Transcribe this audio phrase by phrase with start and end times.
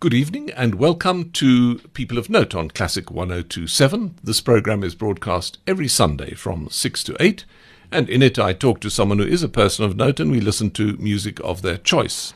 [0.00, 4.14] Good evening and welcome to People of Note on Classic 1027.
[4.22, 7.44] This program is broadcast every Sunday from 6 to 8,
[7.90, 10.40] and in it I talk to someone who is a person of note and we
[10.40, 12.32] listen to music of their choice.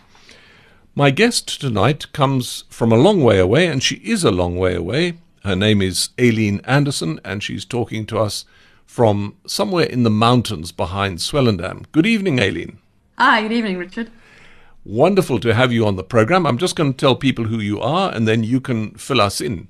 [0.96, 4.74] My guest tonight comes from a long way away, and she is a long way
[4.74, 5.18] away.
[5.44, 8.44] Her name is Aileen Anderson, and she's talking to us
[8.86, 11.84] from somewhere in the mountains behind Swellendam.
[11.92, 12.78] Good evening, Aileen.
[13.18, 14.10] Hi, good evening, Richard.
[14.84, 16.44] Wonderful to have you on the program.
[16.44, 19.40] I'm just going to tell people who you are and then you can fill us
[19.40, 19.68] in.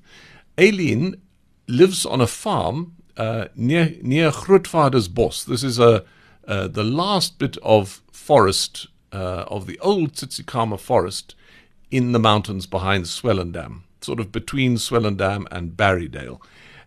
[0.58, 1.20] Aileen
[1.68, 5.44] lives on a farm uh, near near Grootvadersbos.
[5.44, 6.04] This is a
[6.48, 11.34] uh, the last bit of forest uh, of the old Tsitsikamma forest
[11.90, 16.40] in the mountains behind Swellendam, sort of between Swellendam and Barrydale.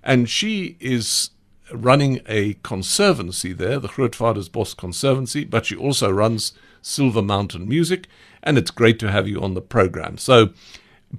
[0.04, 1.30] And she is
[1.72, 6.54] running a conservancy there, the Grootvadersbos Conservancy, but she also runs
[6.86, 8.08] Silver Mountain Music,
[8.44, 10.20] and it's great to have you on the program.
[10.20, 10.50] So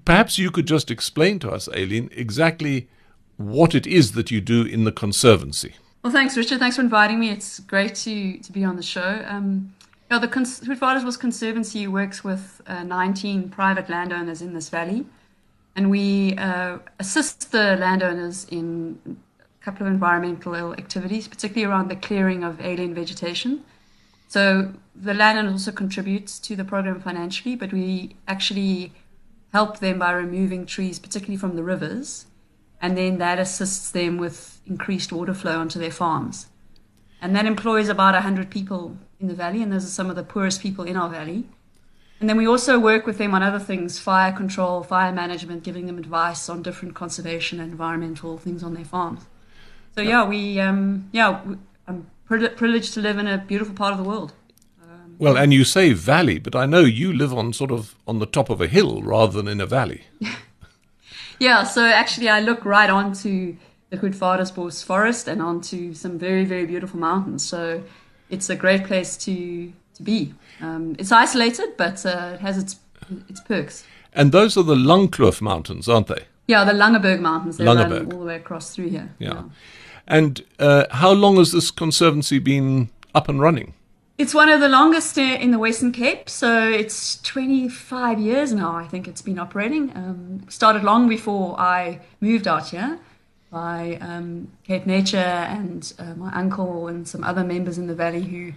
[0.04, 2.88] perhaps you could just explain to us, Aileen, exactly
[3.36, 5.74] what it is that you do in the conservancy.
[6.04, 6.60] Well, thanks, Richard.
[6.60, 7.30] Thanks for inviting me.
[7.30, 9.24] It's great to, to be on the show.
[9.26, 9.74] Um,
[10.08, 15.04] yeah, the Cons- Grootvadersbos Conservancy works with uh, 19 private landowners in this valley,
[15.74, 19.00] and we uh, assist the landowners in
[19.40, 23.64] a couple of environmental activities, particularly around the clearing of alien vegetation.
[24.28, 28.92] So the landowner also contributes to the program financially, but we actually
[29.52, 32.26] help them by removing trees, particularly from the rivers,
[32.80, 36.48] and then that assists them with increased water flow onto their farms.
[37.22, 40.22] And that employs about 100 people in the valley, and those are some of the
[40.22, 41.44] poorest people in our valley.
[42.20, 45.86] And then we also work with them on other things fire control, fire management, giving
[45.86, 49.22] them advice on different conservation and environmental things on their farms.
[49.94, 51.40] So, yeah, we, um, yeah,
[51.86, 54.32] I'm privileged to live in a beautiful part of the world.
[55.18, 58.26] Well, and you say valley, but I know you live on sort of on the
[58.26, 60.02] top of a hill rather than in a valley.
[61.38, 63.56] yeah, so actually, I look right onto
[63.90, 67.44] the Grootvadersbos forest and onto some very, very beautiful mountains.
[67.44, 67.82] So
[68.28, 70.34] it's a great place to to be.
[70.60, 72.76] Um, it's isolated, but uh, it has its
[73.28, 73.84] its perks.
[74.12, 76.24] And those are the Langkloof Mountains, aren't they?
[76.46, 77.56] Yeah, the Langeberg Mountains.
[77.56, 77.90] They Langeberg.
[77.90, 79.10] run all the way across through here.
[79.18, 79.34] Yeah.
[79.34, 79.42] yeah.
[80.06, 83.74] And uh, how long has this conservancy been up and running?
[84.18, 88.74] It's one of the longest in the Western Cape, so it's 25 years now.
[88.74, 89.90] I think it's been operating.
[89.94, 92.98] Um, started long before I moved out here
[93.50, 98.22] by um, Cape Nature and uh, my uncle and some other members in the valley
[98.22, 98.52] who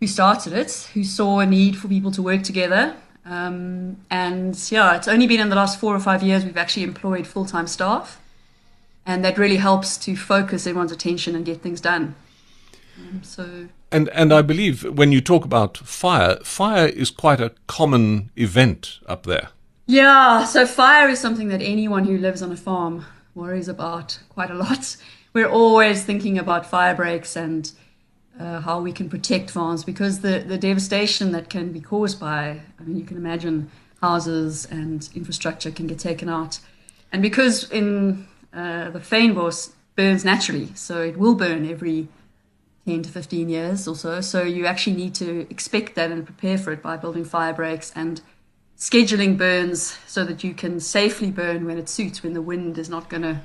[0.00, 2.96] who started it, who saw a need for people to work together.
[3.24, 6.82] Um, and yeah, it's only been in the last four or five years we've actually
[6.82, 8.20] employed full time staff,
[9.06, 12.14] and that really helps to focus everyone's attention and get things done.
[12.98, 17.52] Um, so and and I believe when you talk about fire, fire is quite a
[17.66, 19.48] common event up there.
[19.86, 23.04] Yeah, so fire is something that anyone who lives on a farm
[23.34, 24.96] worries about quite a lot.
[25.32, 27.70] We're always thinking about fire breaks and
[28.38, 32.60] uh, how we can protect farms because the, the devastation that can be caused by,
[32.78, 33.70] I mean, you can imagine
[34.02, 36.58] houses and infrastructure can get taken out.
[37.12, 42.08] And because in uh, the fynbos burns naturally, so it will burn every
[42.86, 44.20] 10 to 15 years or so.
[44.20, 47.92] So you actually need to expect that and prepare for it by building fire breaks
[47.94, 48.20] and
[48.76, 52.88] scheduling burns so that you can safely burn when it suits, when the wind is
[52.88, 53.40] not going to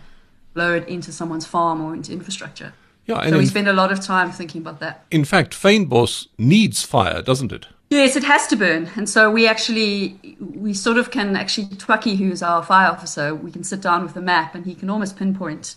[0.54, 2.74] blow it into someone's farm or into infrastructure.
[3.06, 5.06] Yeah, so we spend a lot of time thinking about that.
[5.12, 7.68] In fact, fynbos needs fire, doesn't it?
[7.90, 8.90] Yes, it has to burn.
[8.96, 13.52] And so we actually, we sort of can actually, Twaki, who's our fire officer, we
[13.52, 15.76] can sit down with a map and he can almost pinpoint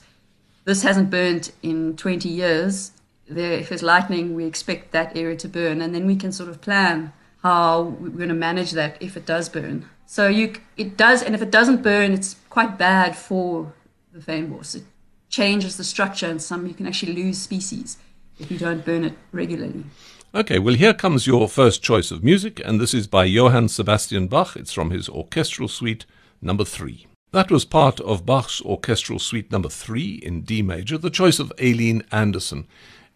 [0.64, 2.92] this hasn't burned in 20 years
[3.28, 6.48] there, if there's lightning, we expect that area to burn, and then we can sort
[6.48, 7.12] of plan
[7.42, 9.88] how we're going to manage that if it does burn.
[10.06, 13.72] So you, it does, and if it doesn't burn, it's quite bad for
[14.12, 14.74] the fynbos.
[14.74, 14.82] It
[15.28, 17.98] changes the structure, and some you can actually lose species
[18.38, 19.84] if you don't burn it regularly.
[20.32, 24.28] Okay, well, here comes your first choice of music, and this is by Johann Sebastian
[24.28, 24.54] Bach.
[24.54, 26.06] It's from his orchestral suite
[26.40, 27.08] number three.
[27.32, 31.52] That was part of Bach's orchestral suite number three in D major, the choice of
[31.60, 32.68] Aileen Anderson.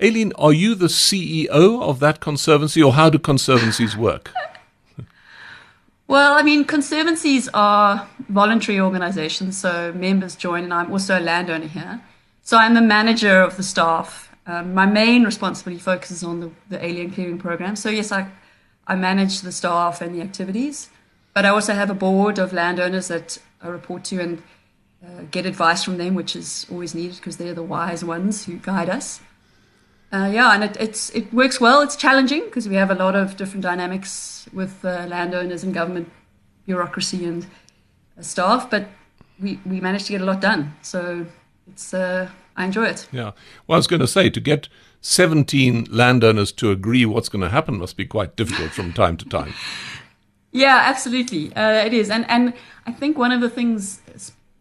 [0.03, 4.33] Aileen, are you the CEO of that conservancy, or how do conservancies work?
[6.09, 11.69] well, I mean, conservancies are voluntary organizations, so members join, and I'm also a landowner
[11.69, 12.01] here.
[12.43, 14.34] So I'm the manager of the staff.
[14.47, 17.77] Um, my main responsibility focuses on the, the alien clearing program.
[17.77, 18.29] So, yes, I,
[18.87, 20.91] I manage the staff and the activities,
[21.33, 24.43] but I also have a board of landowners that I report to and
[25.05, 28.57] uh, get advice from them, which is always needed because they're the wise ones who
[28.57, 29.21] guide us.
[30.13, 31.81] Uh, yeah, and it, it's it works well.
[31.81, 36.09] It's challenging because we have a lot of different dynamics with uh, landowners and government
[36.67, 37.47] bureaucracy and
[38.21, 38.87] staff, but
[39.41, 40.75] we, we managed to get a lot done.
[40.83, 41.27] So
[41.67, 43.09] it's uh, I enjoy it.
[43.13, 43.33] Yeah.
[43.67, 44.69] Well, I was going to say to get
[45.01, 49.25] 17 landowners to agree what's going to happen must be quite difficult from time to
[49.29, 49.55] time.
[50.57, 51.53] Yeah, absolutely.
[51.57, 52.11] Uh, it is.
[52.11, 52.55] And, and
[52.87, 54.01] I think one of the things,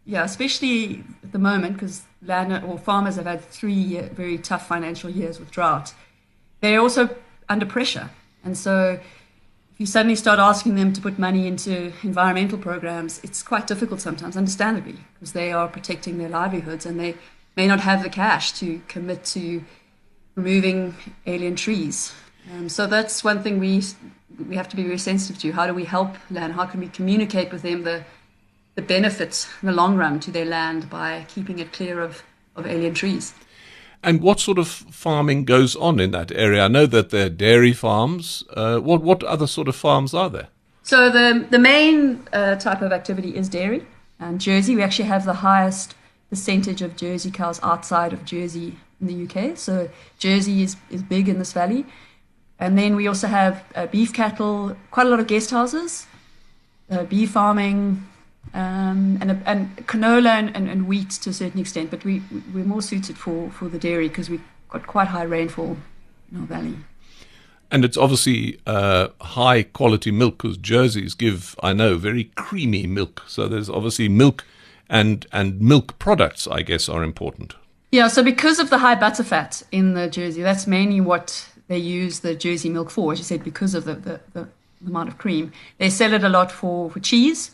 [0.04, 5.08] yeah, especially at the moment, because land or farmers have had three very tough financial
[5.08, 5.94] years with drought,
[6.60, 7.14] they're also
[7.48, 8.10] under pressure.
[8.44, 8.98] And so
[9.74, 14.00] if you suddenly start asking them to put money into environmental programs, it's quite difficult
[14.00, 17.14] sometimes, understandably, because they are protecting their livelihoods and they
[17.56, 19.64] may not have the cash to commit to
[20.34, 20.94] removing
[21.26, 22.12] alien trees.
[22.52, 23.82] Um, so that's one thing we
[24.48, 25.52] we have to be very sensitive to.
[25.52, 26.54] How do we help land?
[26.54, 28.04] How can we communicate with them the
[28.74, 32.24] the benefits in the long run to their land by keeping it clear of,
[32.56, 33.32] of alien trees?
[34.02, 36.64] And what sort of farming goes on in that area?
[36.64, 38.44] I know that there are dairy farms.
[38.52, 40.48] Uh, what what other sort of farms are there?
[40.82, 43.86] So the the main uh, type of activity is dairy.
[44.20, 45.94] And Jersey, we actually have the highest
[46.34, 49.56] percentage of Jersey cows outside of Jersey in the UK.
[49.56, 49.88] So
[50.18, 51.86] Jersey is, is big in this valley.
[52.58, 56.06] And then we also have uh, beef cattle, quite a lot of guest houses,
[56.90, 58.04] uh, bee farming,
[58.52, 61.90] um, and, and canola and, and, and, wheat to a certain extent.
[61.90, 62.22] But we,
[62.52, 65.76] we're more suited for, for the dairy because we've got quite high rainfall
[66.32, 66.76] in our valley.
[67.70, 73.22] And it's obviously uh, high quality milk because Jerseys give, I know, very creamy milk.
[73.26, 74.44] So there's obviously milk
[74.88, 77.54] and and milk products, I guess, are important.
[77.90, 82.20] Yeah, so because of the high butterfat in the Jersey, that's mainly what they use
[82.20, 83.12] the Jersey milk for.
[83.12, 84.48] As you said, because of the, the, the
[84.84, 87.52] amount of cream, they sell it a lot for, for cheese,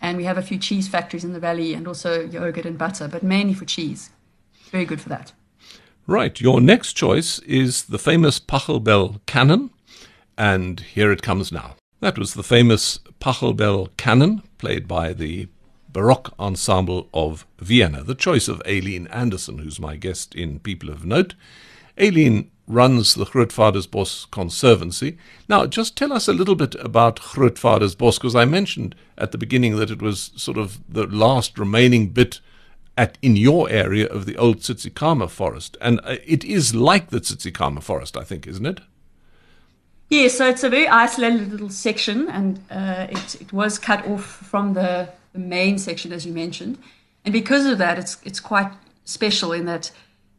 [0.00, 3.06] and we have a few cheese factories in the valley, and also yogurt and butter,
[3.06, 4.10] but mainly for cheese.
[4.70, 5.32] Very good for that.
[6.06, 6.40] Right.
[6.40, 9.70] Your next choice is the famous Pachelbel canon,
[10.36, 11.76] and here it comes now.
[12.00, 15.48] That was the famous Pachelbel canon, played by the
[15.92, 21.04] Baroque Ensemble of Vienna, the choice of Aileen Anderson, who's my guest in People of
[21.04, 21.34] Note.
[22.00, 25.16] Aileen runs the Grootvadersbos Conservancy.
[25.48, 29.76] Now, just tell us a little bit about Grootvadersbos, because I mentioned at the beginning
[29.76, 32.40] that it was sort of the last remaining bit
[32.96, 35.76] at in your area of the old Tsitsikamma forest.
[35.80, 38.80] And uh, it is like the Tsitsikamma forest, I think, isn't it?
[40.10, 44.24] Yeah, so it's a very isolated little section, and uh, it, it was cut off
[44.24, 45.08] from the
[45.38, 46.78] main section, as you mentioned.
[47.24, 48.72] And because of that, it's, it's quite
[49.04, 49.90] special in that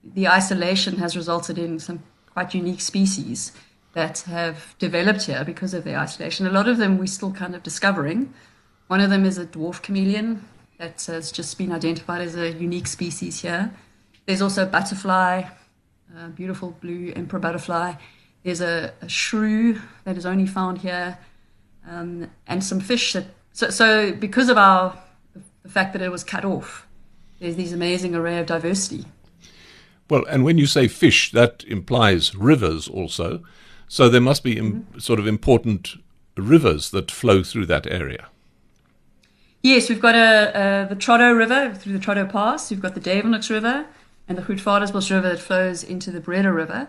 [0.04, 3.52] the isolation has resulted in some quite unique species
[3.94, 6.46] that have developed here because of the isolation.
[6.46, 8.34] A lot of them we're still kind of discovering.
[8.88, 10.46] One of them is a dwarf chameleon
[10.78, 13.72] that has just been identified as a unique species here.
[14.26, 15.44] There's also a butterfly,
[16.18, 17.96] a beautiful blue emperor butterfly.
[18.44, 21.18] There's a, a shrew that is only found here,
[21.88, 23.26] um, and some fish that
[23.60, 24.98] so, so because of our
[25.64, 26.88] the fact that it was cut off,
[27.40, 29.04] there's this amazing array of diversity.
[30.10, 33.44] Well, and when you say fish, that implies rivers also.
[33.90, 35.00] So there must be Im- mm-hmm.
[35.00, 35.96] sort of important
[36.38, 38.28] rivers that flow through that area.
[39.62, 42.72] Yes, we've got a, a, the Tradouw River through the Tradouw Pass.
[42.72, 43.88] We've got the Duiwenhoks River
[44.30, 46.88] and the Grootvadersbos River that flows into the Breede River.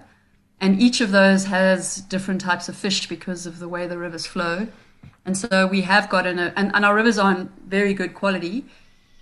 [0.60, 4.24] And each of those has different types of fish because of the way the rivers
[4.24, 4.68] flow.
[5.24, 8.64] And so we have got an, and, and our rivers are in very good quality,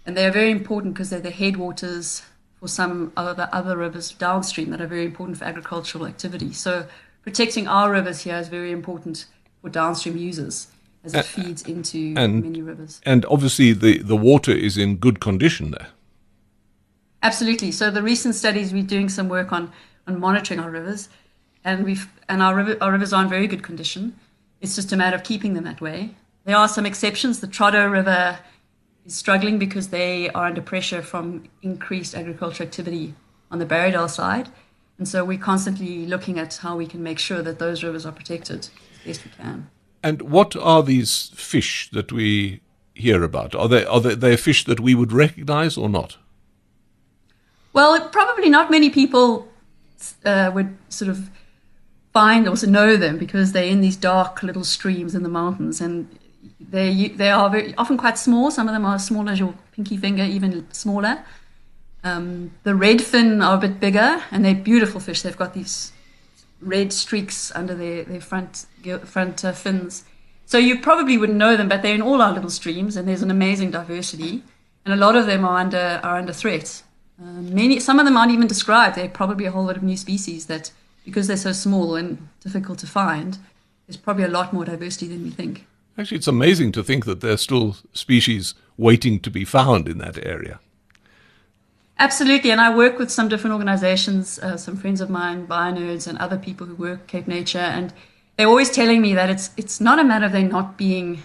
[0.06, 2.22] and they are very important because they're the headwaters
[2.60, 6.52] for some other other rivers downstream that are very important for agricultural activity.
[6.52, 6.86] So
[7.22, 9.26] protecting our rivers here is very important
[9.60, 10.68] for downstream users
[11.04, 13.00] as it uh, feeds into and, many rivers.
[13.04, 15.88] And obviously the, the water is in good condition there.
[17.22, 17.70] Absolutely.
[17.70, 19.72] So the recent studies we're doing some work on
[20.06, 21.08] on monitoring our rivers,
[21.64, 24.18] and we've and our river, our rivers are in very good condition.
[24.60, 26.14] It's just a matter of keeping them that way.
[26.44, 27.40] There are some exceptions.
[27.40, 28.38] The Tradouw River
[29.04, 33.14] is struggling because they are under pressure from increased agricultural activity
[33.50, 34.48] on the Barrydale side.
[34.98, 38.12] And so we're constantly looking at how we can make sure that those rivers are
[38.12, 39.70] protected as best we can.
[40.02, 42.60] And what are these fish that we
[42.94, 43.54] hear about?
[43.54, 46.16] Are they are they, they fish that we would recognize or not?
[47.72, 49.48] Well, probably not many people
[50.24, 51.30] uh, would sort of
[52.18, 55.96] find also know them because they're in these dark little streams in the mountains and
[56.74, 58.50] they they are very often quite small.
[58.50, 61.14] Some of them are as small as your pinky finger, even smaller.
[62.04, 62.24] Um,
[62.62, 65.22] the redfin are a bit bigger and they're beautiful fish.
[65.22, 65.92] They've got these
[66.60, 68.66] red streaks under their, their front
[69.04, 70.04] front uh, fins.
[70.46, 73.22] So you probably wouldn't know them, but they're in all our little streams, and there's
[73.22, 74.42] an amazing diversity.
[74.84, 76.82] And a lot of them are under are under threat.
[77.22, 78.96] Uh, many, some of them aren't even described.
[78.96, 80.72] They're probably a whole lot of new species that
[81.08, 83.38] because they're so small and difficult to find,
[83.86, 85.64] there's probably a lot more diversity than we think.
[85.96, 90.18] Actually, it's amazing to think that there's still species waiting to be found in that
[90.24, 90.60] area.
[91.98, 96.18] Absolutely, and I work with some different organizations, uh, some friends of mine, BioNerds, and
[96.18, 97.92] other people who work Cape Nature, and
[98.36, 101.22] they're always telling me that it's it's not a matter of they not being.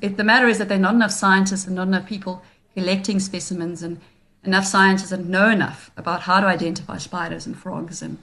[0.00, 2.42] It, the matter is that there are not enough scientists and not enough people
[2.74, 4.00] collecting specimens and
[4.44, 8.18] enough scientists that know enough about how to identify spiders and frogs and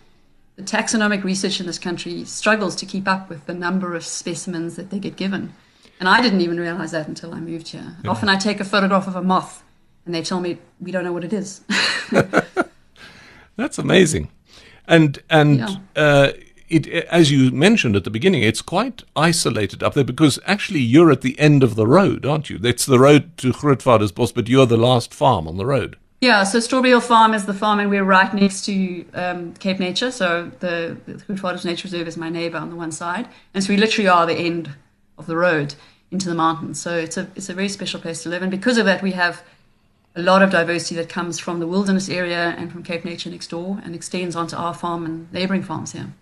[0.59, 4.75] the taxonomic research in this country struggles to keep up with the number of specimens
[4.75, 5.53] that they get given.
[6.01, 7.95] And I didn't even realize that until I moved here.
[8.03, 8.11] Yeah.
[8.11, 9.63] Often I take a photograph of a moth
[10.05, 11.61] and they tell me we don't know what it is.
[13.55, 14.31] That's amazing.
[14.85, 15.75] And and yeah.
[15.95, 16.31] uh,
[16.67, 21.11] it, as you mentioned at the beginning, it's quite isolated up there because actually you're
[21.11, 22.57] at the end of the road, aren't you?
[22.57, 25.95] That's the road to Grootvadersbos, but you're the last farm on the road.
[26.21, 30.11] Yeah, so Strawberry Farm is the farm, and we're right next to um, Cape Nature.
[30.11, 33.77] So the, the Nature Reserve is my neighbour on the one side, and so we
[33.77, 34.69] literally are the end
[35.17, 35.75] of the road
[36.11, 36.79] into the mountains.
[36.81, 39.13] So it's a it's a very special place to live, and because of that, we
[39.13, 39.43] have
[40.13, 43.47] a lot of diversity that comes from the wilderness area and from Cape Nature next
[43.47, 46.13] door, and extends onto our farm and neighbouring farms here.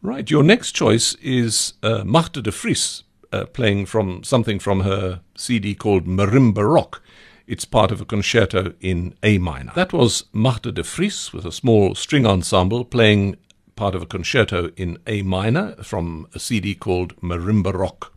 [0.00, 0.30] Right.
[0.30, 6.06] Your next choice is uh, de Vries, uh, playing from something from her CD called
[6.06, 7.02] Marimba Rock.
[7.46, 9.72] It's part of a concerto in A minor.
[9.76, 13.36] That was Magda de Vries with a small string ensemble playing
[13.76, 18.12] part of a concerto in A minor from a CD called Marimba Rock.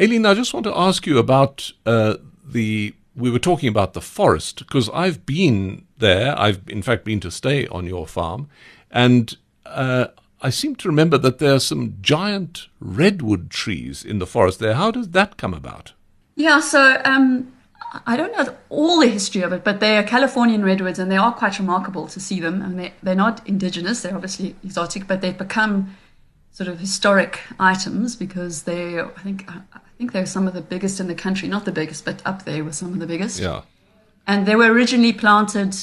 [0.00, 2.94] Aileen, I just want to ask you about uh, the.
[3.14, 6.36] We were talking about the forest because I've been there.
[6.38, 8.48] I've, in fact, been to stay on your farm.
[8.90, 9.36] And
[9.66, 10.06] uh,
[10.40, 14.74] I seem to remember that there are some giant redwood trees in the forest there.
[14.74, 15.92] How does that come about?
[16.36, 17.52] Yeah, so um,
[18.06, 21.16] I don't know all the history of it, but they are Californian redwoods and they
[21.16, 22.62] are quite remarkable to see them.
[22.62, 25.96] And they, they're not indigenous, they're obviously exotic, but they've become
[26.52, 31.00] sort of historic items because they, I think, I think they're some of the biggest
[31.00, 31.48] in the country.
[31.48, 33.40] Not the biggest, but up there with some of the biggest.
[33.40, 33.62] Yeah.
[34.26, 35.74] And they were originally planted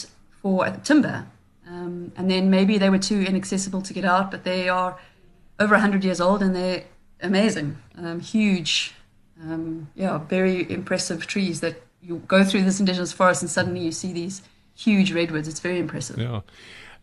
[0.42, 1.26] for timber.
[1.68, 4.98] Um, and then maybe they were too inaccessible to get out, but they are
[5.60, 6.86] over 100 years old and they're
[7.22, 8.94] amazing, um, huge,
[9.42, 13.92] um, yeah, very impressive trees that you go through this indigenous forest and suddenly you
[13.92, 14.42] see these
[14.76, 15.48] huge redwoods.
[15.48, 16.18] It's very impressive.
[16.18, 16.42] Yeah.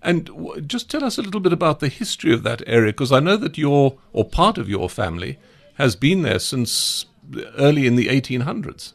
[0.02, 3.10] And w- just tell us a little bit about the history of that area, because
[3.10, 5.38] I know that your, or part of your family,
[5.74, 7.06] has been there since
[7.58, 8.92] early in the 1800s.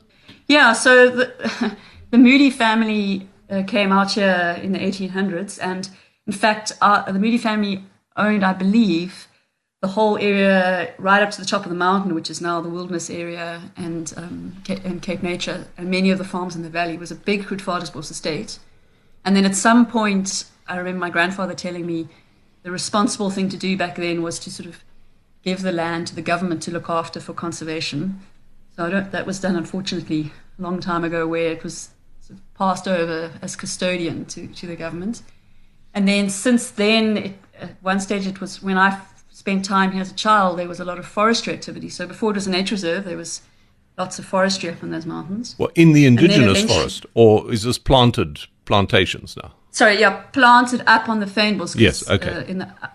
[0.47, 1.75] Yeah, so the,
[2.11, 5.89] the Moody family uh, came out here in the 1800s, and
[6.27, 7.83] in fact, our, the Moody family
[8.15, 9.27] owned, I believe,
[9.81, 12.69] the whole area right up to the top of the mountain, which is now the
[12.69, 16.97] wilderness area and, um, and Cape Nature, and many of the farms in the valley
[16.97, 18.59] was a big Grootvadersbos estate.
[19.23, 22.09] And then at some point, I remember my grandfather telling me
[22.63, 24.83] the responsible thing to do back then was to sort of
[25.43, 28.19] give the land to the government to look after for conservation.
[28.75, 32.87] So that was done, unfortunately, a long time ago, where it was sort of passed
[32.87, 35.21] over as custodian to, to the government.
[35.93, 39.01] And then since then, it, at one stage, it was when I
[39.39, 41.87] spent time here as a child, there was a lot of forestry activity.
[41.87, 43.41] So before it was a nature reserve, there was
[43.97, 45.55] lots of forestry up in those mountains.
[45.57, 49.53] Well, in the indigenous forest, or is this planted plantations now?
[49.71, 51.79] Sorry, yeah, planted up on the fynbos.
[51.79, 52.31] Yes, okay.
[52.31, 52.87] Uh, in the, uh,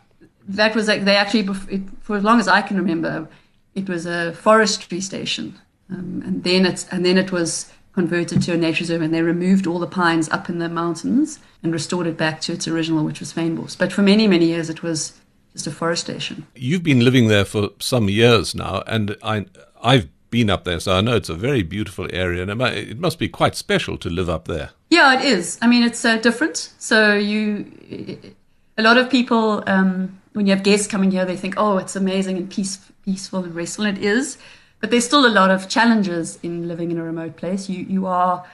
[0.46, 3.26] that was like they actually, it, for as long as I can remember,
[3.74, 5.58] it was a forestry station,
[5.88, 9.22] um, and then it's and then it was converted to a nature reserve, and they
[9.22, 13.02] removed all the pines up in the mountains and restored it back to its original,
[13.02, 13.78] which was fynbos.
[13.78, 15.14] But for many many years, it was
[15.54, 16.46] just afforestation.
[16.54, 19.46] You've been living there for some years now, and I,
[19.82, 23.18] I've been up there, so I know it's a very beautiful area, and it must
[23.18, 24.70] be quite special to live up there.
[24.90, 25.58] Yeah, it is.
[25.62, 26.72] I mean, it's uh, different.
[26.78, 27.66] So you,
[28.76, 31.94] a lot of people, um, when you have guests coming here, they think, "Oh, it's
[31.94, 34.38] amazing and peace, peaceful and restful." And it is,
[34.80, 37.68] but there's still a lot of challenges in living in a remote place.
[37.68, 38.44] You, you are,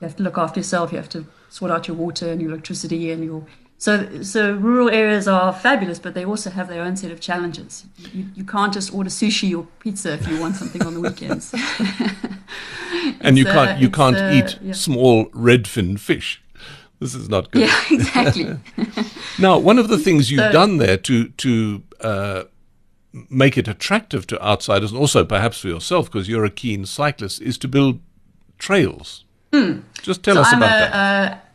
[0.00, 0.90] you have to look after yourself.
[0.90, 3.44] You have to sort out your water and your electricity and your
[3.78, 7.84] so, so rural areas are fabulous, but they also have their own set of challenges.
[8.12, 11.54] You, you can't just order sushi or pizza if you want something on the weekends.
[13.20, 14.72] and you can't uh, you can't uh, eat yeah.
[14.72, 16.42] small redfin fish.
[17.00, 17.62] This is not good.
[17.62, 18.56] Yeah, exactly.
[19.38, 22.44] now, one of the things you've so, done there to to uh,
[23.28, 27.42] make it attractive to outsiders, and also perhaps for yourself, because you're a keen cyclist,
[27.42, 28.00] is to build
[28.58, 29.24] trails.
[29.52, 29.82] Mm.
[30.00, 31.45] Just tell so us I'm about a, that.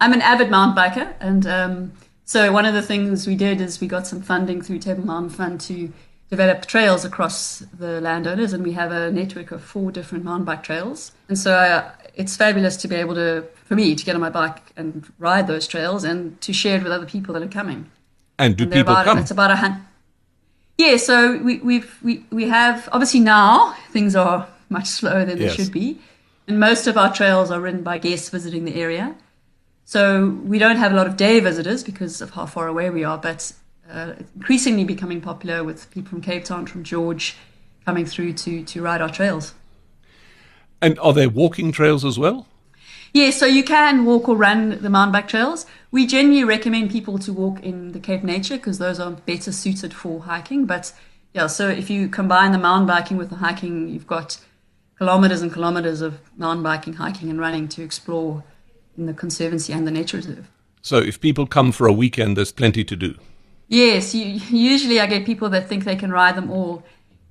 [0.00, 1.92] I'm an avid mountain biker, and um,
[2.24, 5.30] so one of the things we did is we got some funding through Table Mountain
[5.30, 5.92] Fund to
[6.30, 10.62] develop trails across the landowners, and we have a network of four different mountain bike
[10.62, 11.12] trails.
[11.28, 14.30] And so uh, it's fabulous to be able to, for me, to get on my
[14.30, 17.90] bike and ride those trails, and to share it with other people that are coming.
[18.38, 19.18] And do and people about, come?
[19.18, 19.82] It's about a hundred.
[20.76, 25.56] Yeah, so we, we've we, we have obviously now things are much slower than Yes.
[25.56, 25.98] they should be,
[26.46, 29.16] and most of our trails are ridden by guests visiting the area.
[29.88, 33.04] So we don't have a lot of day visitors because of how far away we
[33.04, 33.54] are, but
[33.90, 37.38] uh, increasingly becoming popular with people from Cape Town, from George,
[37.86, 39.54] coming through to to ride our trails.
[40.82, 42.46] And are there walking trails as well?
[43.14, 45.64] Yeah, so you can walk or run the mountain bike trails.
[45.90, 49.94] We generally recommend people to walk in the Cape Nature because those are better suited
[49.94, 50.66] for hiking.
[50.66, 50.92] But
[51.32, 54.36] yeah, so if you combine the mountain biking with the hiking, you've got
[54.98, 58.44] kilometers and kilometers of mountain biking, hiking, and running to explore
[58.98, 60.50] in the conservancy and the nature reserve.
[60.82, 63.14] So if people come for a weekend, there's plenty to do.
[63.68, 66.82] Yes, you, usually I get people that think they can ride them all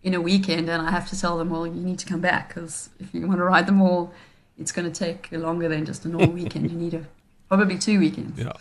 [0.04, 2.50] in a weekend, and I have to tell them, well, you need to come back
[2.50, 4.14] because if you want to ride them all,
[4.58, 6.72] it's going to take longer than just a normal weekend.
[6.72, 7.06] You need a
[7.48, 8.40] probably two weekends.
[8.40, 8.54] Yeah.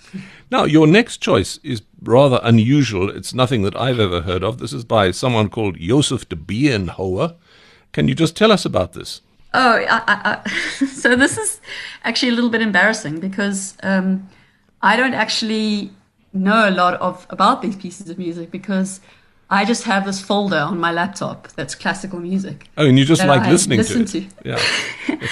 [0.51, 3.11] Now, your next choice is rather unusual.
[3.11, 4.59] It's nothing that I've ever heard of.
[4.59, 7.35] This is by someone called Joseph de Bienhoer.
[7.93, 9.23] Can you just tell us about this?
[9.57, 10.51] Oh, I, I, I,
[10.87, 11.61] so this is
[12.05, 14.29] actually a little bit embarrassing because um,
[14.83, 15.91] I don't actually
[16.33, 19.01] know a lot of about these pieces of music because
[19.49, 22.69] I just have this folder on my laptop that's classical music.
[22.77, 24.31] Oh, and you just like I listening listen to it.
[24.43, 24.49] to.
[24.49, 25.19] Yeah.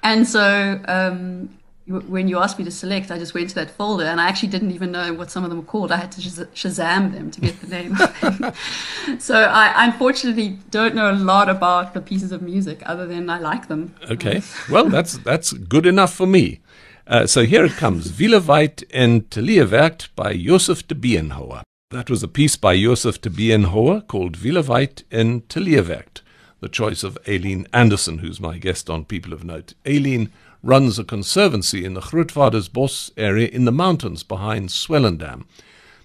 [0.00, 1.57] And so um,
[1.88, 4.50] when you asked me to select, I just went to that folder and I actually
[4.50, 5.90] didn't even know what some of them were called.
[5.90, 7.96] I had to Shazam them to get the name.
[9.18, 13.38] so I unfortunately don't know a lot about the pieces of music other than I
[13.38, 13.94] like them.
[14.10, 14.42] Okay.
[14.70, 16.60] Well, that's that's good enough for me.
[17.06, 18.12] Uh, so here it comes.
[18.12, 21.62] Willeweit and Teleerwerkt by Josef de Bienhoer.
[21.90, 26.20] That was a piece by Josef de Bienhoer called Willeweit and Teleerwerkt,
[26.60, 29.72] the choice of Aileen Anderson, who's my guest on People of Note.
[29.86, 30.30] Aileen
[30.62, 35.44] runs a conservancy in the Grootvadersbos area in the mountains behind Swellendam.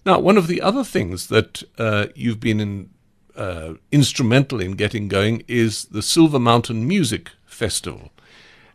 [0.05, 2.89] Now, one of the other things that uh, you've been in,
[3.35, 8.11] uh, instrumental in getting going is the Silver Mountain Music Festival.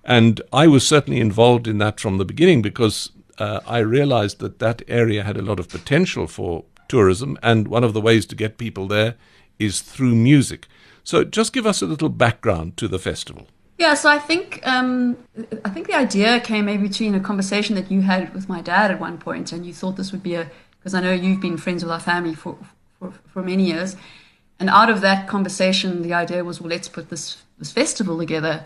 [0.05, 4.59] And I was certainly involved in that from the beginning because uh, I realized that
[4.59, 8.35] that area had a lot of potential for tourism, and one of the ways to
[8.35, 9.15] get people there
[9.59, 10.67] is through music.
[11.05, 13.49] So, just give us a little background to the festival.
[13.79, 15.17] Yeah, so I think um,
[15.65, 18.91] I think the idea came maybe between a conversation that you had with my dad
[18.91, 21.57] at one point, and you thought this would be a because I know you've been
[21.57, 22.59] friends with our family for,
[22.99, 23.97] for for many years,
[24.59, 28.65] and out of that conversation, the idea was, well, let's put this this festival together,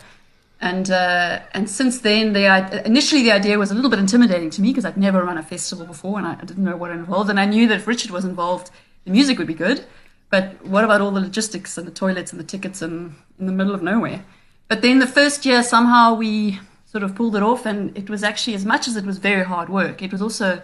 [0.59, 4.61] and uh, and since then, the initially the idea was a little bit intimidating to
[4.63, 7.29] me because I'd never run a festival before, and I, I didn't know what involved,
[7.29, 8.71] and I knew that if Richard was involved,
[9.05, 9.85] the music would be good,
[10.31, 13.51] but what about all the logistics and the toilets and the tickets and in the
[13.51, 14.25] middle of nowhere?
[14.73, 18.23] But then the first year, somehow we sort of pulled it off, and it was
[18.23, 20.63] actually, as much as it was very hard work, it was also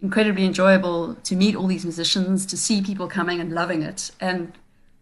[0.00, 4.54] incredibly enjoyable to meet all these musicians, to see people coming and loving it, and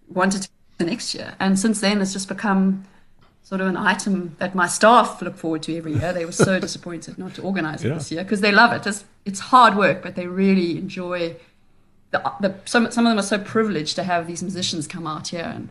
[0.08, 1.36] wanted to the next year.
[1.38, 2.84] And since then, it's just become
[3.44, 6.12] sort of an item that my staff look forward to every year.
[6.12, 7.94] They were so disappointed not to organize it Yeah.
[7.94, 8.84] this year because they love it.
[8.84, 11.36] It's, it's hard work, but they really enjoy.
[12.10, 15.28] The, the, some, some of them are so privileged to have these musicians come out
[15.28, 15.68] here and,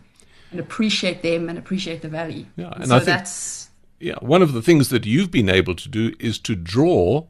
[0.51, 2.47] and appreciate them and appreciate the valley.
[2.57, 5.75] Yeah, and so I think- that's Yeah, one of the things that you've been able
[5.75, 7.27] to do is to draw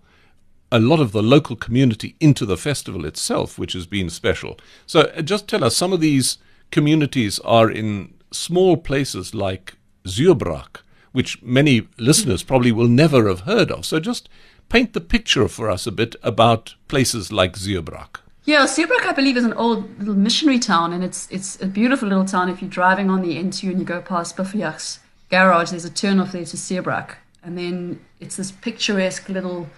[0.71, 4.57] a lot of the local community into the festival itself, which has been special.
[4.85, 6.37] So, uh, just tell us some of these
[6.71, 9.75] communities are in small places like
[10.07, 10.77] Zuurbraak,
[11.11, 13.85] which many listeners probably will never have heard of.
[13.85, 14.29] So, just
[14.69, 18.21] paint the picture for us a bit about places like Zuurbraak.
[18.51, 22.09] Yeah, Zuurbraak, I believe, is an old little missionary town, and it's it's a beautiful
[22.09, 22.49] little town.
[22.49, 26.19] If you're driving on the N2 and you go past Buffeljags garage, there's a turn
[26.19, 29.69] off there to Zuurbraak, and then it's this picturesque little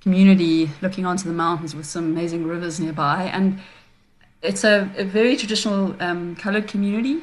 [0.00, 3.60] community looking onto the mountains with some amazing rivers nearby, and
[4.42, 7.22] it's a, a very traditional um, coloured community,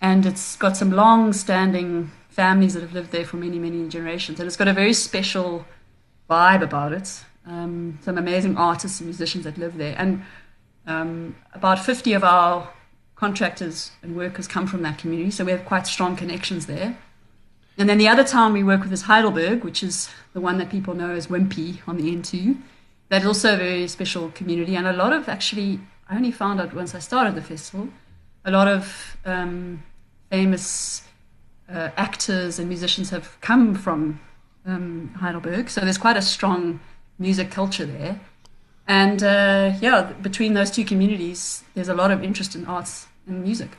[0.00, 4.46] and it's got some long-standing families that have lived there for many many generations, and
[4.46, 5.66] it's got a very special
[6.30, 7.22] vibe about it.
[7.48, 10.22] Um, some amazing artists and musicians that live there, and
[10.86, 12.68] um, about 50 of our
[13.16, 16.98] contractors and workers come from that community, so we have quite strong connections there.
[17.78, 20.68] And then the other town we work with is Heidelberg, which is the one that
[20.68, 22.60] people know as Wimpy on the N2.
[23.08, 25.80] That is also a very special community, and a lot of actually,
[26.10, 27.88] I only found out once I started the festival,
[28.44, 29.82] a lot of um,
[30.30, 31.02] famous
[31.72, 34.20] uh, actors and musicians have come from
[34.66, 36.80] um, Heidelberg, so there's quite a strong
[37.18, 38.20] music culture there.
[38.86, 43.42] And uh, yeah, between those two communities, there's a lot of interest in arts and
[43.42, 43.70] music.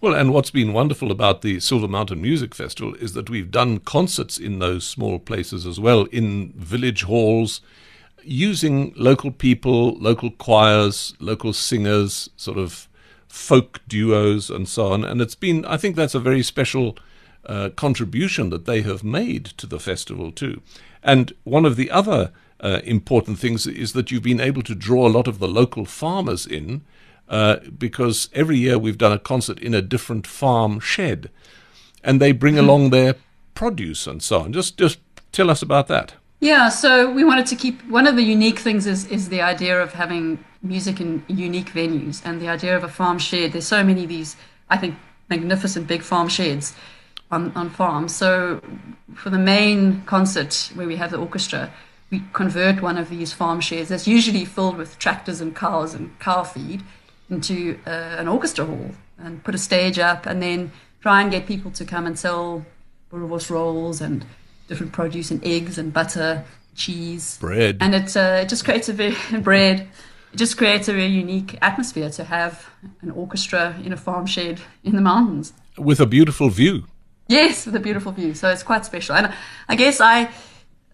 [0.00, 3.78] Well, and what's been wonderful about the Silver Mountain Music Festival is that we've done
[3.78, 7.62] concerts in those small places as well, in village halls,
[8.22, 12.86] using local people, local choirs, local singers, sort of
[13.28, 15.04] folk duos and so on.
[15.04, 16.98] And it's been, I think that's a very special
[17.46, 20.60] uh, contribution that they have made to the festival too.
[21.02, 25.06] And one of the other uh, important things is that you've been able to draw
[25.06, 26.82] a lot of the local farmers in
[27.28, 31.30] uh, because every year we've done a concert in a different farm shed
[32.02, 32.64] and they bring mm-hmm.
[32.64, 33.14] along their
[33.54, 34.52] produce and so on.
[34.52, 34.98] Just, just
[35.32, 36.14] tell us about that.
[36.40, 39.80] Yeah, so we wanted to keep one of the unique things is is the idea
[39.80, 43.52] of having music in unique venues and the idea of a farm shed.
[43.52, 44.36] There's so many of these,
[44.68, 44.96] I think,
[45.30, 46.74] magnificent big farm sheds
[47.30, 48.14] on, on farms.
[48.14, 48.60] So
[49.14, 51.72] for the main concert where we have the orchestra,
[52.10, 56.18] we convert one of these farm sheds that's usually filled with tractors and cows and
[56.20, 56.82] cow feed
[57.30, 61.46] into uh, an orchestra hall and put a stage up and then try and get
[61.46, 62.64] people to come and sell
[63.10, 64.24] boerewors rolls and
[64.68, 68.92] different produce and eggs and butter, cheese, bread, and it uh, it just creates a
[68.92, 69.88] very bread.
[70.32, 72.68] It just creates a very unique atmosphere to have
[73.02, 76.86] an orchestra in a farm shed in the mountains with a beautiful view.
[77.28, 78.34] Yes, with a beautiful view.
[78.34, 79.32] So it's quite special, and
[79.68, 80.30] I guess I.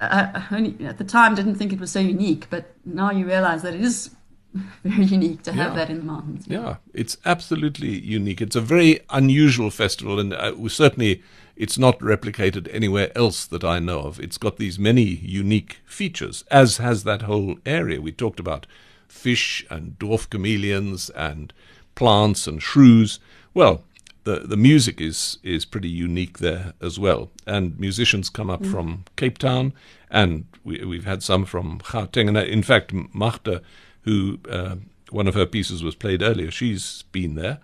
[0.01, 3.75] Only at the time didn't think it was so unique, but now you realize that
[3.75, 4.11] it is
[4.85, 5.77] very unique to have yeah.
[5.77, 6.47] that in the mountains.
[6.49, 6.61] Yeah.
[6.61, 6.77] yeah.
[6.95, 8.41] it's absolutely unique.
[8.41, 11.23] It's a very unusual festival, and uh, we certainly
[11.57, 14.19] it's not replicated anywhere else that I know of.
[14.19, 18.01] It's got these many unique features, as has that whole area.
[18.01, 18.67] We talked about
[19.09, 21.53] fish and dwarf chameleons and
[21.95, 23.21] plants and shrews.
[23.53, 23.85] Well,
[24.25, 27.31] the, the music is, is pretty unique there as well.
[27.47, 28.71] And musicians come up mm.
[28.71, 29.73] from Cape Town,
[30.11, 32.29] and we, we've had some from Gauteng.
[32.29, 33.63] And uh, in fact, Magda,
[34.03, 34.77] who uh,
[35.11, 37.59] one of her pieces was played earlier, she's been there.